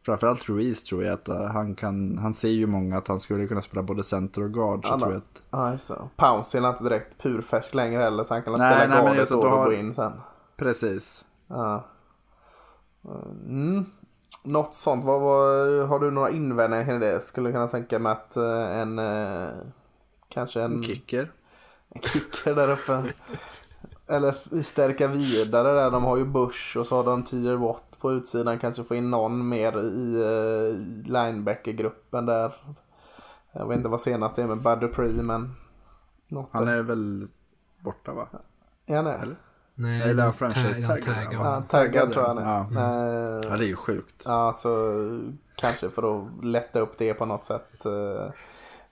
[0.05, 3.47] Framförallt Ruiz tror jag att eh, han kan, han ser ju många att han skulle
[3.47, 4.87] kunna spela både center och guard.
[4.87, 5.95] Så Ja, tror jag att, det.
[6.17, 9.33] Pounce är inte direkt purfärsk längre heller så han kan Nej, spela nej, guard ett
[9.33, 10.13] år du och har- gå in sen.
[10.57, 11.25] precis.
[11.49, 11.85] Ja.
[13.47, 13.85] Mm.
[14.45, 15.05] Något sånt.
[15.05, 17.27] Vad, vad, har du några invändningar kring det?
[17.27, 19.49] Skulle kunna tänka mig att eh, en eh,
[20.29, 21.33] kanske en, Kicker.
[21.89, 23.03] en kicker där uppe.
[24.09, 25.91] Eller stärka vidare där.
[25.91, 28.59] De har ju Bush och så har de Tier Watt på utsidan.
[28.59, 30.79] Kanske få in någon mer i uh,
[31.13, 32.55] linebacker-gruppen där.
[33.53, 35.55] Jag vet inte vad senast det är med Bud Dupree men.
[36.29, 36.75] Något Han där.
[36.75, 37.27] är väl
[37.81, 38.29] borta va?
[38.89, 39.13] Han det?
[39.13, 39.37] Eller?
[39.75, 41.39] Nej, Eller de franchise tag- tagg, de taggar.
[41.39, 41.45] va?
[41.45, 42.81] Ja, taggad tror jag han Ja.
[42.81, 43.39] är.
[43.45, 44.23] Eh, Ja, det är ju sjukt.
[44.25, 44.93] Ja, så
[45.57, 47.87] kanske för att lätta upp det på något sätt.
[47.87, 48.31] eh,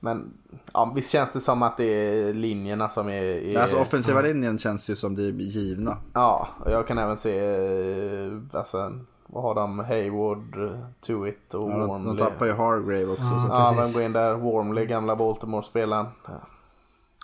[0.04, 0.32] Men
[0.72, 3.12] ja, visst känns det som att det är linjerna som är...
[3.22, 5.96] är Alltså offensiva linjen känns ju som det är givna.
[6.12, 8.92] Ja, och jag kan även se, eh, alltså,
[9.26, 9.78] vad har de?
[9.78, 12.18] Hayward, Tuitt och Ja, de, de Warmley.
[12.18, 13.22] tappar ju Hargrave också.
[13.22, 13.40] Ja.
[13.40, 14.34] Så, Ja, vem går in där?
[14.34, 16.06] Warmley, gamla Baltimore-spelaren.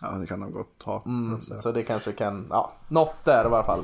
[0.03, 1.03] ja, det kan de gott ha.
[1.07, 1.61] Mm, Så.
[1.61, 3.83] så det kanske kan, ja, något där i alla fall.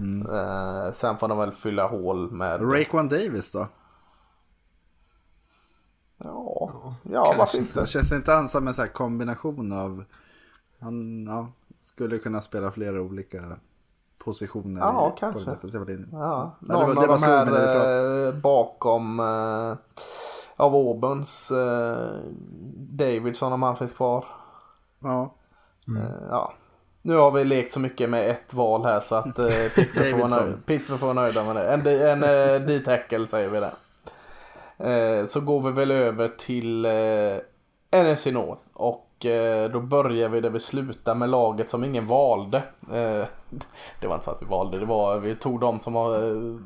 [0.00, 0.26] Mm.
[0.30, 2.72] Eh, sen får de väl fylla hål med...
[2.72, 3.66] Raekwon Davis då?
[6.24, 6.69] Ja,
[7.02, 7.80] ja varför inte?
[7.80, 10.04] Det känns inte han som en här kombination av...
[10.80, 11.48] Han ja,
[11.80, 13.42] skulle kunna spela flera olika
[14.18, 15.50] positioner Ja, i, kanske.
[15.78, 16.08] på den.
[16.12, 19.74] Ja, Men det någon var- det av var de så, här eh, bakom eh,
[20.56, 22.08] av Auburns eh,
[22.76, 24.24] Davidson om han finns kvar.
[25.02, 25.34] Ja,
[25.98, 26.52] Eh, ja.
[27.02, 29.46] Nu har vi lekt så mycket med ett val här så att eh,
[30.66, 31.72] Pittsburgh får vara nöjda med det.
[31.72, 33.72] En, en eh, D-tackle säger vi det.
[34.84, 38.62] Eh, så går vi väl över till eh, NFC North.
[38.72, 42.58] Och eh, då börjar vi där vi slutar med laget som ingen valde.
[42.92, 43.24] Eh,
[44.00, 46.60] det var inte så att vi valde, det var vi tog de som har eh,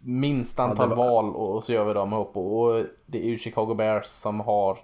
[0.00, 2.36] minst antal var- val och så gör vi dem ihop.
[2.36, 4.78] Och det är ju Chicago Bears som har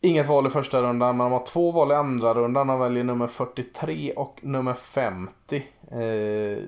[0.00, 2.66] Inget val i första rundan, men de har två val i andra rundan.
[2.66, 5.56] De väljer nummer 43 och nummer 50.
[5.90, 6.64] Eh,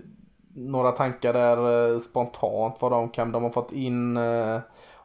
[0.55, 3.33] några tankar där eh, spontant vad de kan.
[3.33, 4.59] De har fått in eh,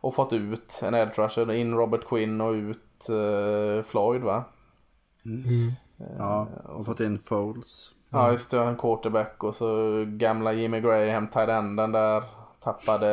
[0.05, 1.51] och fått ut en edge rusher.
[1.51, 4.43] In Robert Quinn och ut eh, Floyd va?
[5.25, 5.71] Mm.
[6.17, 6.47] ja.
[6.63, 7.91] Och fått in Foles.
[8.09, 12.23] Ja just det, en quarterback och så gamla Jimmy Graham, tight enden där.
[12.63, 13.07] Tappade.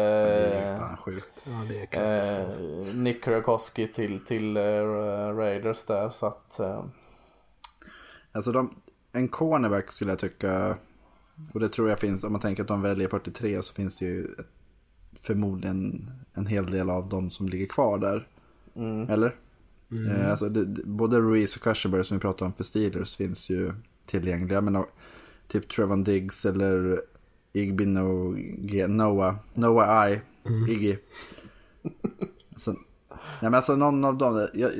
[1.44, 2.56] Ja, det är katastrof.
[2.88, 4.62] eh, Nick Kurakoski till, till eh,
[5.36, 6.10] Raiders där.
[6.10, 6.84] Så att eh,
[8.32, 8.74] Alltså de,
[9.12, 10.76] en cornerback skulle jag tycka,
[11.54, 14.04] och det tror jag finns, om man tänker att de väljer 43 så finns det
[14.04, 14.46] ju ett,
[15.22, 18.26] förmodligen en hel del av dem som ligger kvar där.
[19.08, 19.36] Eller?
[20.08, 23.72] Eh, alltså det, både Ruiz och Cushenberry som vi pratade om för Steelers finns ju
[24.06, 24.60] tillgängliga.
[24.60, 24.86] Men och,
[25.48, 27.00] typ Trevon Diggs eller
[27.52, 28.36] Igby no,
[28.88, 30.20] Noah, Noah I,
[30.68, 30.96] Iggy.
[32.56, 32.80] Så, nej
[33.40, 34.70] men alltså någon av dem, jag,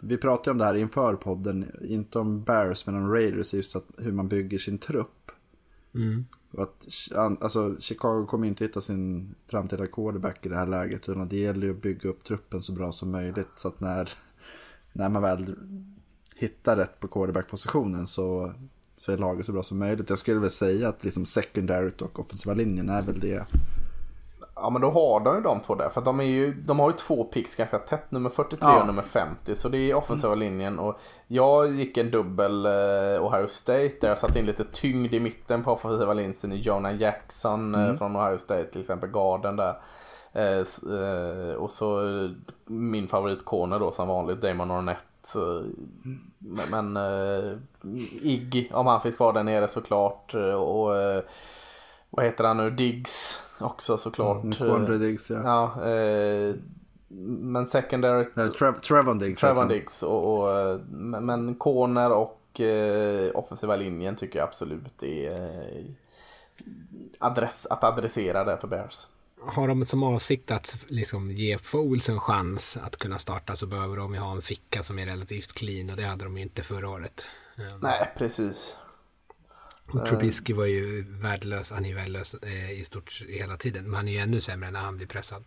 [0.00, 3.86] vi pratade om det här inför podden, inte om Bears men om Raiders, just att,
[3.96, 5.30] hur man bygger sin trupp.
[5.94, 6.24] Mm.
[6.56, 11.08] Att, alltså, Chicago kommer inte hitta sin framtida quarterback i det här läget.
[11.08, 13.48] Utan det gäller ju att bygga upp truppen så bra som möjligt.
[13.56, 14.10] Så att när,
[14.92, 15.56] när man väl
[16.36, 18.52] hittar rätt på quarterback-positionen så
[19.00, 20.10] så är laget så bra som möjligt.
[20.10, 23.46] Jag skulle väl säga att liksom secondary och offensiva linjen är väl det.
[24.62, 25.88] Ja men då har de ju de två där.
[25.88, 28.10] För de, är ju, de har ju två picks ganska tätt.
[28.10, 28.80] Nummer 43 Ja.
[28.80, 29.56] och nummer 50.
[29.56, 30.78] Så det är offensiva linjen.
[30.78, 33.92] Och jag gick en dubbel eh, Ohio State.
[34.00, 37.94] Där jag satte in lite tyngd i mitten på offensiva linjen i Jonah Jackson eh,
[37.96, 38.64] från Ohio State.
[38.64, 39.74] Till exempel garden där.
[40.32, 42.00] Eh, och så
[42.66, 44.40] min favorit corner då som vanligt.
[44.40, 45.34] Damon Arnett.
[45.34, 45.66] Eh,
[46.38, 46.98] Men, men
[48.22, 50.34] Iggy om han finns kvar där nere såklart.
[50.34, 50.90] Och
[52.10, 52.70] vad heter han nu?
[52.70, 54.56] Diggs också såklart.
[54.56, 55.42] Quandre Diggs, ja.
[55.44, 56.54] Ja, eh,
[57.40, 59.44] men secondary Eller Trev- Trevon Diggs.
[59.44, 59.64] Alltså.
[59.64, 60.78] Diggs och, och eh,
[61.20, 65.84] men corner och eh, offensiva linjen tycker jag absolut är eh,
[67.18, 69.06] adress, att adressera det för Bears.
[69.40, 73.96] Har de som avsikt att liksom ge Foles en chans att kunna starta så behöver
[73.96, 76.62] de ju ha en ficka som är relativt clean och det hade de ju inte
[76.62, 77.26] förra året.
[77.80, 78.76] Nej, precis.
[79.92, 83.84] Och Trubisky var ju värdelös, han är ju värdelös eh, i stort hela tiden.
[83.84, 85.44] Men han är ju ännu sämre när han blir pressad.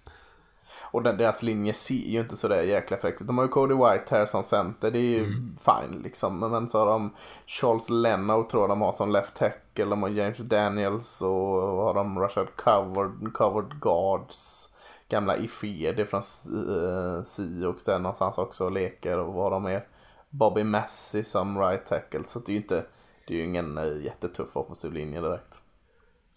[0.91, 3.21] Och den, deras linje ser ju inte sådär jäkla fräckt.
[3.21, 5.25] De har ju Cody White här som center, det är ju
[5.57, 6.39] fine liksom.
[6.39, 7.15] Men- så har de
[7.47, 9.85] Charles Leno tror jag de har som left tackle.
[9.85, 14.67] De har James Daniels och har de Rashad Covered, covered Guards.
[15.09, 16.21] Gamla Ifede från
[16.53, 19.87] uh, Sioux där någonstans också och leker och vad de är.
[20.29, 22.23] Bobby Massey som right tackle.
[22.27, 22.85] Så det är ju inte,
[23.27, 25.61] det är ju ingen uh, jättetuff offensiv linje direkt.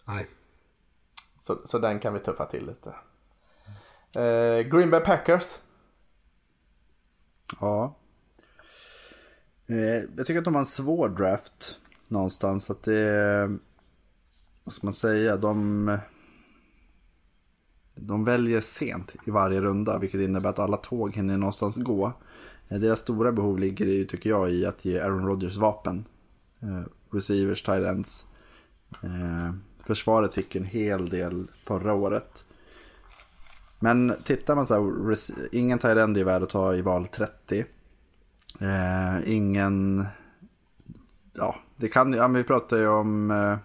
[0.05, 0.27] Nej.
[1.41, 2.95] Så, så den kan vi tuffa till lite.
[4.21, 5.61] Eh, Green Bay Packers.
[7.59, 7.95] Ja.
[9.67, 12.69] Eh, jag tycker att de har en svår draft någonstans.
[12.69, 13.57] Att det är,
[14.63, 15.97] vad ska man säga, de,
[17.95, 19.99] de väljer sent i varje runda.
[19.99, 22.13] Vilket innebär att alla tåg hinner någonstans gå.
[22.69, 26.05] Eh, Deras stora behov ligger ju, tycker jag, i att ge Aaron Rodgers vapen.
[26.65, 28.25] Eh, receivers, tight ends.
[29.03, 29.53] Eh,
[29.83, 32.45] försvaret fick en hel del förra året.
[33.79, 35.17] Men tittar man så här,
[35.51, 37.65] ingen tight end är värd att ta i val 30.
[38.59, 40.05] Eh, ingen,
[41.33, 43.57] ja, det kan ja, vi pratar ju om eh,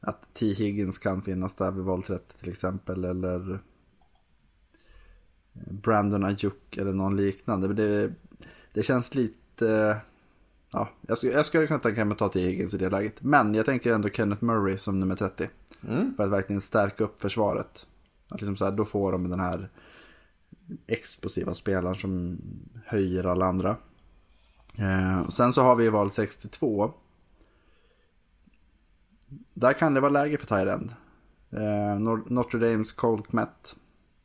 [0.00, 0.46] att T.
[0.46, 3.04] Higgins kan finnas där vid val 30 till exempel.
[3.04, 3.58] Eller eh,
[5.72, 7.66] Brandon Ajuk eller någon liknande.
[7.66, 8.12] Men det,
[8.72, 9.96] det känns lite,
[10.70, 12.40] ja, jag skulle, jag skulle kunna tänka mig att ta T.
[12.40, 13.22] Higgins i det läget.
[13.22, 15.48] Men jag tänker ändå Kenneth Murray som nummer 30.
[16.16, 17.86] För att verkligen stärka upp försvaret.
[18.28, 19.68] Att liksom så här, då får de den här
[20.86, 22.38] explosiva spelaren som
[22.86, 23.76] höjer alla andra.
[24.78, 26.92] Eh, och sen så har vi val 62.
[29.54, 30.94] Där kan det vara läge för end.
[31.50, 33.76] Eh, Notre Dames Cole Kmet.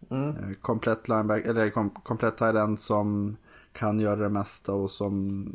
[0.09, 3.37] Eh, komplett lineback, eller kom, komplett tight end som
[3.73, 5.45] kan göra det mesta och som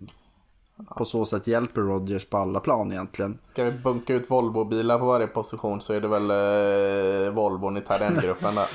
[0.96, 3.38] på så sätt hjälper Rodgers på alla plan egentligen.
[3.44, 7.80] Ska vi bunka ut Volvo-bilar på varje position så är det väl eh, Volvon i
[7.80, 8.68] Tardén-gruppen där.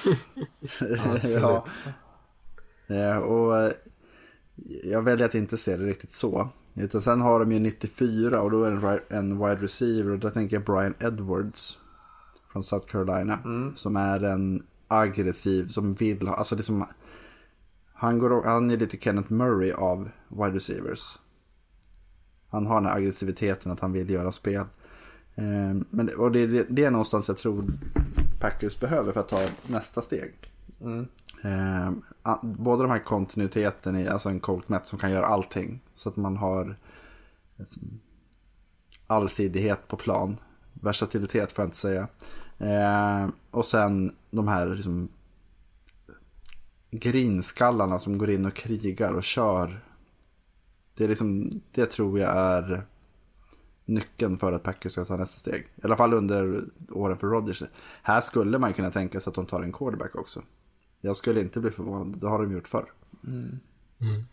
[1.39, 1.66] ja.
[2.88, 3.72] Eh, och eh,
[4.84, 6.49] jag väljer att inte se det riktigt så.
[6.74, 10.30] Utan sen har de ju 94 och då är det en wide receiver och där
[10.30, 11.80] tänker jag Brian Edwards.
[12.51, 13.39] Från South Carolina.
[13.76, 16.86] Som är en aggressiv, som vill ha, alltså det som,
[17.93, 21.18] han, går, han är lite Kenneth Murray av wide receivers.
[22.56, 24.66] Han har den här aggressiviteten att han vill göra spel.
[25.36, 27.66] Eh, men, och det, det, det är någonstans jag tror
[28.39, 30.34] Packers behöver för att ta nästa steg.
[31.43, 31.89] Eh,
[32.22, 35.80] a- både de här kontinuiteten i, alltså en Colt Met som kan göra allting.
[35.95, 36.76] Så att man har
[37.56, 37.99] liksom,
[39.08, 40.38] allsidighet på plan.
[40.74, 42.08] Versatilitet får jag inte säga.
[42.58, 45.08] Eh, och sen de här liksom,
[46.91, 49.80] grinskallarna som går in och krigar och kör.
[50.96, 52.86] Det, är liksom, det tror jag är
[53.86, 55.62] nyckeln för att Packers ska ta nästa steg.
[55.76, 57.64] I alla fall under åren för Rodgers.
[58.04, 60.41] Här skulle man kunna tänka sig att de tar en quarterback också.
[61.02, 62.86] Jag skulle inte bli förvånad, det har de gjort förr.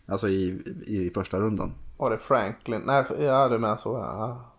[0.05, 1.71] Alltså i, i första rundan.
[1.97, 2.81] Var det Franklin?
[2.85, 3.89] Nej, ja du menar så.
[3.97, 4.49] Ja.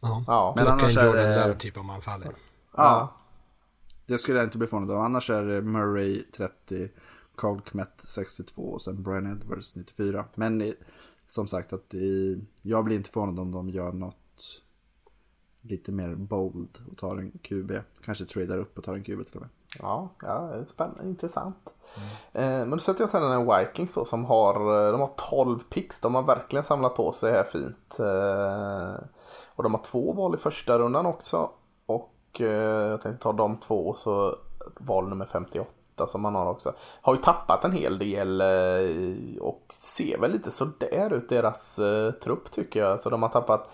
[0.00, 0.24] Ja.
[0.26, 0.52] Ja.
[0.56, 2.32] Men annars är Jordan det- Love typ om han faller.
[2.76, 3.12] Ja.
[4.06, 5.00] Det skulle jag inte bli förvånad av.
[5.02, 6.88] Annars är det Murray 30,
[7.40, 10.24] Carl Kmet 62 och sen Brian Edwards 94.
[10.34, 10.72] Men
[11.28, 14.62] som sagt att i, jag blir inte förvånad om de gör något
[15.60, 17.72] lite mer bold och tar en QB.
[18.04, 19.48] Kanske tradar upp och tar en QB till och med.
[19.78, 21.74] Ja, ja spännande, intressant.
[22.32, 25.58] Eh, men då sätter jag sedan en Vikings då som har, eh, de har 12
[25.58, 26.00] picks.
[26.00, 27.98] De har verkligen samlat på sig här fint.
[27.98, 29.04] Eh,
[29.46, 31.50] och de har två val i första rundan också.
[31.86, 34.36] Och eh, jag tänkte ta de två så
[34.78, 35.70] val nummer 58
[36.00, 36.72] yta som man har också.
[37.02, 42.12] Har ju tappat en hel del eh, och ser väl lite sådär ut deras eh,
[42.12, 43.00] trupp tycker jag.
[43.00, 43.70] Så de har tappat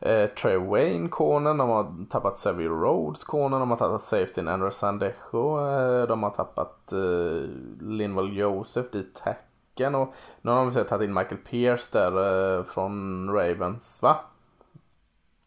[0.00, 4.70] eh, Trey Wayne konen, de har tappat Savvy Rhodes konen, de har tappat safety Andrew
[4.70, 7.48] Sandejo, eh, de har tappat eh,
[7.80, 12.12] Linval Joseph dit tacken och nu har de tagit in Michael Pierce där
[12.58, 14.16] eh, från Ravens va?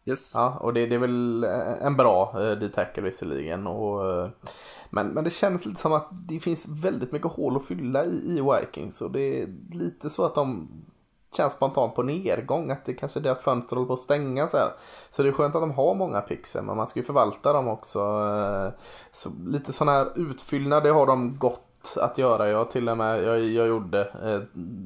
[0.08, 0.32] Yes.
[0.34, 3.66] Ja, och det, det är väl eh, en bra uh, D-tackle visserligen.
[3.66, 4.28] Och, uh,
[4.90, 8.38] men, men det känns lite som att det finns väldigt mycket hål att fylla i,
[8.38, 9.00] i Vikings.
[9.00, 10.68] Och det är lite så att de
[11.36, 12.70] känns spontant på nedgång.
[12.70, 14.72] Att det kanske är deras fönster håller på att stänga så här.
[15.10, 16.64] Så det är skönt att de har många pixel.
[16.64, 18.00] Men man ska ju förvalta dem också.
[18.00, 18.70] Uh,
[19.12, 21.65] Så lite sån här utfyllnad, det har de gott
[21.96, 22.48] att göra.
[22.48, 24.40] Jag till och med, jag, jag gjorde eh,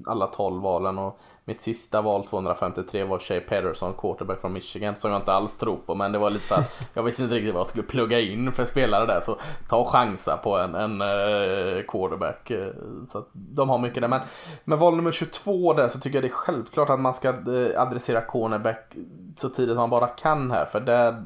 [0.06, 5.10] alla 12 valen och mitt sista val 253 var Shea Pederson, quarterback från Michigan, som
[5.10, 5.94] jag inte alls tror på.
[5.94, 8.52] Men det var lite så här, jag visste inte riktigt vad jag skulle plugga in
[8.52, 9.20] för spelare där.
[9.20, 9.36] Så
[9.68, 12.50] ta och chansa på en, en eh, quarterback.
[12.50, 12.66] eh,
[13.08, 14.08] Så att de har mycket där.
[14.08, 14.20] Men
[14.64, 17.82] med val nummer 22 där så tycker jag det är självklart att man ska eh,
[17.82, 18.94] adressera cornerback
[19.36, 20.64] så tidigt man bara kan här.
[20.64, 21.24] För där,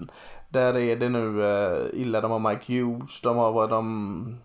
[0.49, 2.21] där är det nu eh, illa.
[2.21, 4.39] De har Mike Hughes, de har vad de...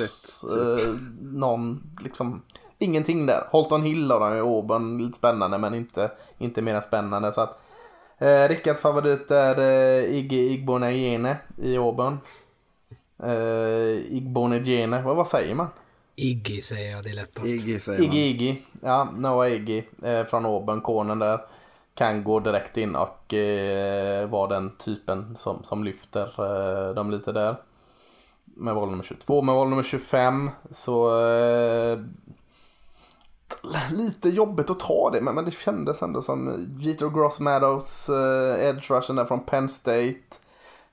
[0.00, 2.42] It, eh, någon liksom
[2.78, 3.44] ingenting där.
[3.50, 7.32] Holton Hill har de i Auburn, lite spännande men inte, inte mer än spännande.
[7.32, 7.60] Så att,
[8.18, 12.18] eh, Rickards favorit är eh, Iggy Igbonegene i Auburn.
[13.22, 15.66] Eh, Igbonegene, vad, vad säger man?
[16.16, 17.46] Iggy säger jag, det är lättast.
[17.46, 18.08] Iggy säger man.
[18.08, 21.40] Iggy Iggy, ja Noah Iggy eh, från Auburn, konen där.
[21.94, 27.32] Kan gå direkt in och eh, vara den typen som, som lyfter eh, dem lite
[27.32, 27.56] där.
[28.60, 31.98] Med val nummer 22, med val nummer 25 så eh,
[33.90, 38.68] lite jobbigt att ta det men, men det kändes ändå som Jeter Gross Meadows, eh,
[38.68, 40.36] edge rushen där från Penn State.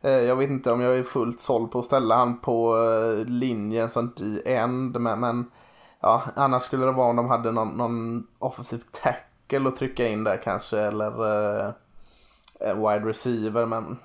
[0.01, 3.25] Eh, jag vet inte om jag är fullt såld på att ställa han på eh,
[3.25, 5.51] linjen som D-end men, men
[5.99, 10.23] ja, annars skulle det vara om de hade någon, någon offensiv tackle att trycka in
[10.23, 11.07] där kanske eller
[11.59, 11.71] eh,
[12.59, 13.97] en wide receiver men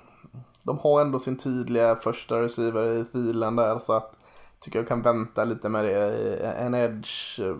[0.65, 4.15] de har ändå sin tydliga första receiver i filen där så att
[4.59, 6.37] tycker jag kan vänta lite med det.
[6.49, 7.55] En edge eh,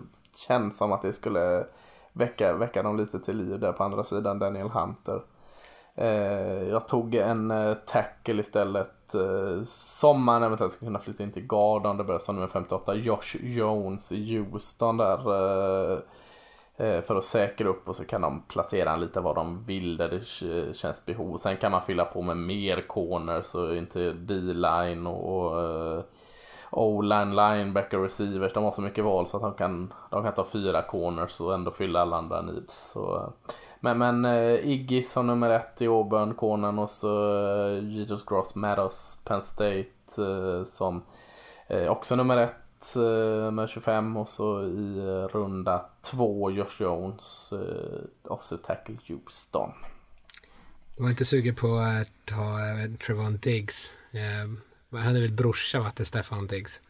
[0.48, 1.66] känns som att det skulle
[2.12, 5.22] väcka, väcka dem lite till liv där på andra sidan Daniel Hunter.
[5.94, 11.32] Eh, jag tog en eh, tackle istället eh, som man eventuellt skulle kunna flytta in
[11.32, 15.18] till Garden, om det börjar som nummer 58 Josh Jones i Houston där.
[15.92, 15.98] Eh,
[16.76, 19.96] Eh, för att säkra upp och så kan de placera en lite var de vill
[19.96, 21.36] där det känns behov.
[21.36, 26.04] Sen kan man fylla på med mer corners och inte D-line och, eh,
[26.70, 28.52] O-line, linebacker, receivers.
[28.52, 31.54] De har så mycket val så att de kan, de kan ta fyra corners och
[31.54, 32.90] ändå fylla alla andra needs.
[32.92, 33.28] Så, eh,
[33.80, 34.24] men, men
[34.64, 37.08] Iggy som nummer ett i Auburn, cornern och så
[37.82, 39.84] Jesus Gross Meadows, Penn State
[40.66, 41.02] som
[41.88, 42.63] också nummer ett
[42.96, 49.70] eh, med 25 och så i eh, runda två Josh Jones, eh, offensive tackle Houston.
[50.96, 53.94] Jag var inte sugen på att ta eh, Trevon Diggs.
[54.92, 56.80] Han är väl brorsa va, till Stefan Diggs.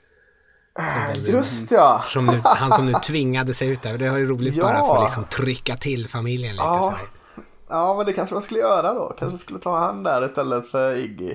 [0.77, 2.05] Som de nu- Just ja!
[2.09, 3.99] Som nu, han som nu tvingade sig ut där.
[3.99, 4.87] Det var ju roligt bara Ja.
[4.87, 6.65] för att liksom trycka till familjen lite.
[6.65, 6.83] Ja.
[6.83, 7.09] sådär.
[7.69, 9.17] Ja men det kanske man skulle göra då.
[9.19, 11.35] Kanske skulle ta han där istället för Iggy.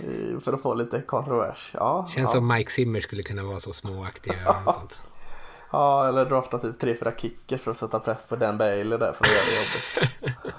[0.00, 1.70] Eh, För att få lite kontrovers.
[1.74, 2.32] Ja, Känns ja.
[2.32, 4.32] som Mike Zimmer skulle kunna vara så småaktig.
[5.72, 9.12] ja eller drafta typ tre, fyra kickers för att sätta press på Dan Bailey där
[9.12, 10.36] för att göra det jobbigt.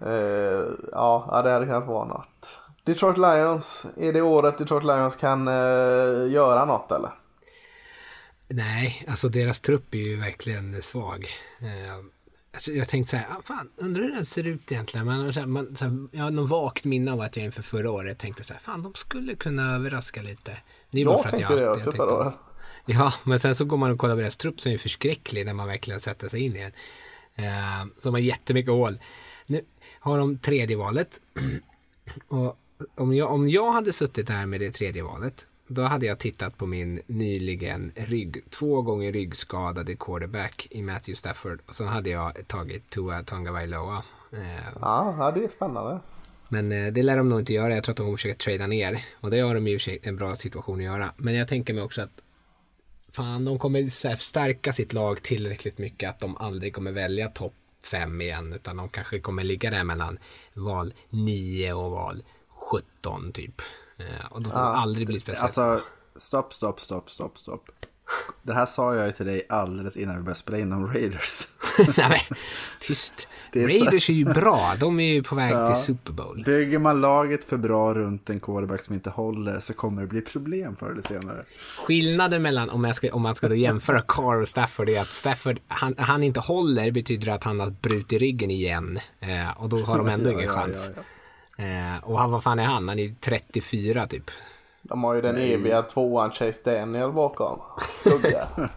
[0.00, 2.58] Eh, ja, det hade kunnat vara något.
[2.84, 7.10] Detroit Lions, är det året Detroit Lions kan eh, göra något eller?
[8.48, 11.26] Nej, alltså deras trupp är ju verkligen svag.
[11.60, 12.04] Eh,
[12.54, 15.06] alltså jag tänkte så här, ah, fan, undrar hur den ser ut egentligen.
[15.06, 17.62] Man, så här, man, så här, jag har någon vagt minne av att jag inför
[17.62, 20.56] förra året tänkte så här, fan de skulle kunna överraska lite.
[20.90, 22.34] Det är bara Jag för att tänkte det också förra året.
[22.86, 25.54] Ja, men sen så går man och kollar på deras trupp som är förskräcklig när
[25.54, 26.72] man verkligen sätter sig in i den.
[27.34, 28.98] Eh, som har jättemycket hål.
[29.46, 29.64] Nu
[30.00, 31.20] har de tredje valet.
[32.28, 32.58] och
[32.94, 36.56] om jag, om jag hade suttit där med det tredje valet, då hade jag tittat
[36.58, 41.60] på min nyligen rygg, två gånger ryggskadade quarterback i Matthew Stafford.
[41.66, 43.52] Och sen hade jag tagit Tua Tonga
[44.32, 44.38] Eh,
[44.80, 46.00] Ja, det är spännande.
[46.48, 47.74] men eh, det lär de nog inte göra.
[47.74, 49.04] Jag tror att de kommer försöka trada ner.
[49.20, 51.12] Och det har de i och för sig en bra situation att göra.
[51.16, 52.22] Men jag tänker mig också att
[53.12, 57.54] fan, de kommer så stärka sitt lag tillräckligt mycket att de aldrig kommer välja topp
[57.82, 58.52] 5 igen.
[58.52, 60.18] Utan de kanske kommer ligga där mellan
[60.54, 62.22] val 9 och val
[62.70, 63.62] 17 typ.
[63.98, 65.44] Eh, och de kommer aldrig bli speciellt.
[65.58, 65.80] Alltså,
[66.16, 67.64] stopp, stopp, stopp, stopp, stopp.
[68.42, 71.48] Det här sa jag ju till dig alldeles innan vi började spela in om Raiders.
[71.96, 72.38] Nej, men,
[72.80, 73.28] tyst.
[73.52, 74.74] Är så- Raiders är ju bra.
[74.80, 75.66] De är ju på väg Ja.
[75.66, 76.42] till Super Bowl.
[76.44, 80.20] Bygger man laget för bra runt en quarterback som inte håller så kommer det bli
[80.20, 81.44] problem förr eller senare.
[81.86, 85.94] Skillnaden mellan, om, ska, om man ska jämföra Carr och Stafford, är att Stafford, han,
[85.98, 88.98] han inte håller betyder att han har brutit ryggen igen.
[89.20, 90.90] Eh, och då har de ändå Ja, ingen ja, chans.
[90.96, 91.02] ja,
[91.58, 92.88] Eh, och han, vad fan är han?
[92.88, 94.30] Han är 34 typ.
[94.82, 97.60] De har ju den eviga tvåan Chase Daniel bakom.
[97.96, 98.48] Skugga.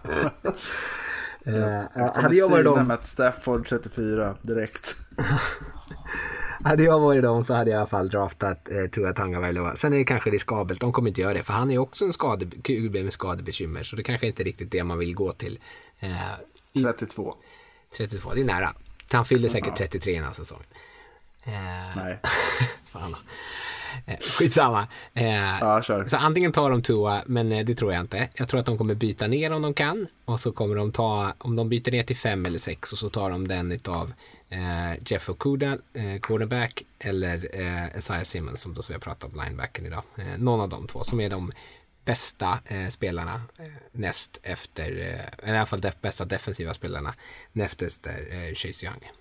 [1.46, 2.88] Eh, hade jag varit dem...
[2.88, 4.96] med att Stafford 34 direkt.
[6.64, 9.76] Hade jag varit dem så hade jag i alla fall draftat eh, Tua Tagovailoa.
[9.76, 12.06] Sen är det kanske riskabelt, de kommer inte göra det för han är ju också
[12.06, 15.32] en skade, QB med skadebekymmer så det kanske inte är riktigt det man vill gå
[15.32, 15.60] till.
[16.00, 16.12] Eh,
[16.74, 17.36] i 32.
[17.98, 18.74] 32, det är nära.
[19.12, 20.66] Han fyller säkert 33 den här säsongen.
[21.44, 22.20] Eh, Nej.
[22.86, 23.16] fan.
[24.06, 24.88] Eh, skitsamma.
[25.14, 25.26] Eh,
[25.60, 26.06] Ja, kör.
[26.06, 28.30] så antingen tar de Tua, men det tror jag inte.
[28.36, 30.08] Jag tror att de kommer byta ner om de kan.
[30.26, 33.10] Och så kommer de ta, om de byter ner till fem eller sex och så
[33.10, 34.14] tar de den utav
[34.50, 39.42] eh, Jeff Okuda, eh, cornerback, eller eh, Isaiah Simmons som då vi har pratat om
[39.44, 40.04] linebacken idag.
[40.18, 41.52] Eh, någon av de två som är de
[42.06, 43.42] bästa eh, spelarna
[43.92, 44.92] näst efter,
[45.44, 47.14] eh, i alla fall de bästa defensiva spelarna
[47.52, 49.12] näst efter eh, Chase Young.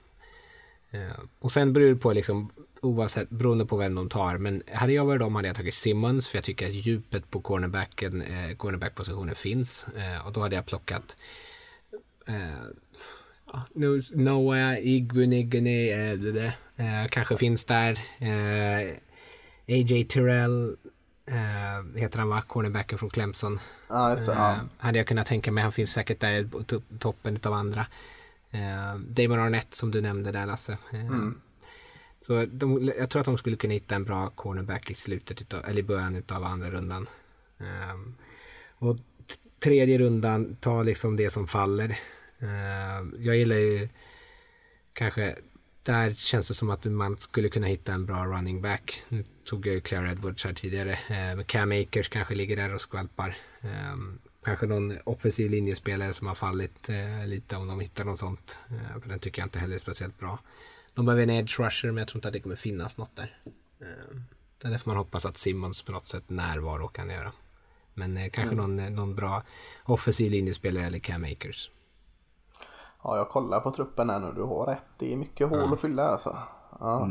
[0.91, 1.01] Eh,
[1.39, 2.51] och sen beror det på liksom
[2.83, 4.39] oavsett beroende på vem de tar.
[4.39, 7.41] Men hade jag varit dem hade jag tagit Simmons för jag tycker att djupet på
[7.41, 9.87] cornerbacken, eh, cornerbackpositionen finns.
[9.97, 11.17] Eh, och då hade jag plockat
[12.29, 12.65] eh,
[13.75, 17.93] nu- Noah, Igbuniguni, eh, eh, kanske finns där.
[18.19, 18.95] Eh,
[19.69, 20.77] AJ Terrell
[21.97, 22.43] heter han va?
[22.47, 23.59] Cornerbacken från Clemson.
[24.33, 24.61] Ja.
[24.79, 25.63] hade jag kunnat tänka mig.
[25.63, 27.87] Han finns säkert där på to- toppen av andra.
[28.51, 30.73] Eh, Damon Arnett som du nämnde där Lasse.
[30.93, 30.99] Eh,
[32.21, 35.65] Så de, jag tror att de skulle kunna hitta en bra cornerback i slutet utav,
[35.65, 37.07] eller i början av andra rundan.
[37.59, 37.97] Eh,
[38.75, 38.97] och
[39.61, 41.89] tredje rundan, ta liksom det som faller.
[42.39, 43.89] Eh, jag gillar ju
[44.93, 45.37] kanske
[45.83, 49.03] där känns det som att man skulle kunna hitta en bra running back.
[49.09, 50.93] Nu tog jag ju Claire Edwards här tidigare.
[50.93, 53.37] Eh, Cam Akers kanske ligger där och skvalpar.
[54.45, 58.59] Kanske någon offensiv linjespelare som har fallit eh, lite om de hittar något sånt.
[58.71, 60.39] Eh, för den tycker jag inte heller är speciellt bra.
[60.95, 63.41] De behöver en edge rusher men jag tror inte att det kommer finnas något där.
[63.81, 64.17] Eh,
[64.59, 67.33] det är därför man hoppas att Simmons på något sätt närvaro kan göra.
[67.95, 69.43] Men eh, kanske någon, eh, någon bra
[69.85, 71.71] offensiv linjespelare eller Cam Akers.
[73.03, 74.33] ja, jag kollar på truppen här nu.
[74.35, 74.85] Du har rätt.
[74.99, 76.39] Det är mycket hål att fylla alltså.
[76.81, 77.03] Ja.
[77.03, 77.09] Eh,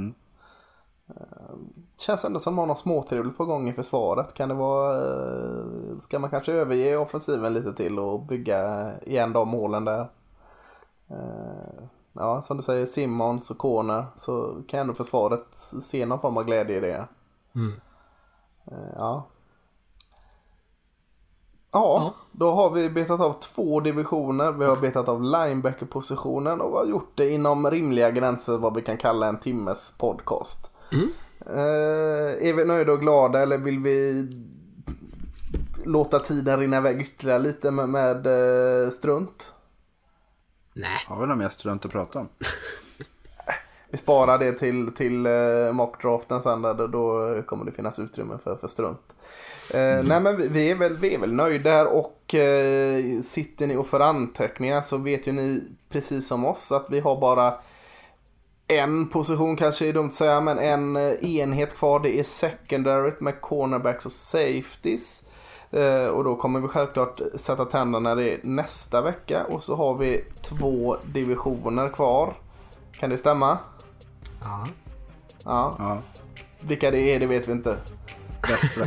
[1.97, 4.33] Känns ändå som att man har något småtrevligt på gång i försvaret.
[4.33, 4.95] Kan det vara...
[4.97, 10.09] eh, Ska man kanske överge offensiven lite till och bygga igen de målen där?
[11.09, 11.83] Eh,
[12.13, 14.05] Ja, som du säger, Simmons och Corner.
[14.17, 15.45] Så kan ändå försvaret
[15.81, 17.07] se någon form av glädje i det.
[18.71, 19.23] Eh, Ja.
[21.71, 24.51] Ja, då har vi betat av två divisioner.
[24.51, 28.97] Vi har betat av linebacker-positionen och har gjort det inom rimliga gränser vad vi kan
[28.97, 30.71] kalla en timmes podcast.
[31.45, 34.27] Eh, är vi nöjda och glada eller vill vi
[35.85, 38.27] låta tiden rinna iväg ytterligare lite med, med
[38.85, 39.53] eh, strunt?
[40.73, 42.29] Nej, Har vi något mer strunt att prata om?
[43.91, 48.55] Vi sparar det till, till eh, mockdraften sen där, då- kommer det finnas utrymme för,
[48.55, 49.15] för strunt.
[49.73, 53.67] Eh, Nej men vi, vi, är väl, vi är väl nöjda här och eh, sitter
[53.67, 57.53] ni och för anteckningar så vet ju ni precis som oss att vi har bara
[58.69, 63.21] en position kanske är dumt att säga men en eh, enhet kvar det är secondaryt
[63.21, 65.23] med cornerbacks och safeties.
[65.71, 69.97] Eh, och då kommer vi självklart sätta tänderna i det nästa vecka och så har
[69.97, 72.33] vi två divisioner kvar.
[72.91, 73.57] Kan det stämma?
[74.41, 74.67] ja.
[75.45, 75.75] Ja.
[75.79, 76.01] Ja,
[76.59, 77.77] Vilka det är det vet vi inte
[78.41, 78.85] västra.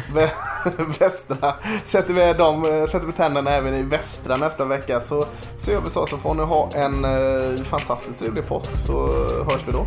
[0.99, 1.55] Västra.
[1.85, 5.24] Sätter vi, dem, eh, sätter vi tänderna även i västra nästa vecka så,
[5.59, 6.07] så gör vi så.
[6.07, 9.87] Så får ni ha en eh, fantastiskt trevlig påsk så eh, hörs vi då.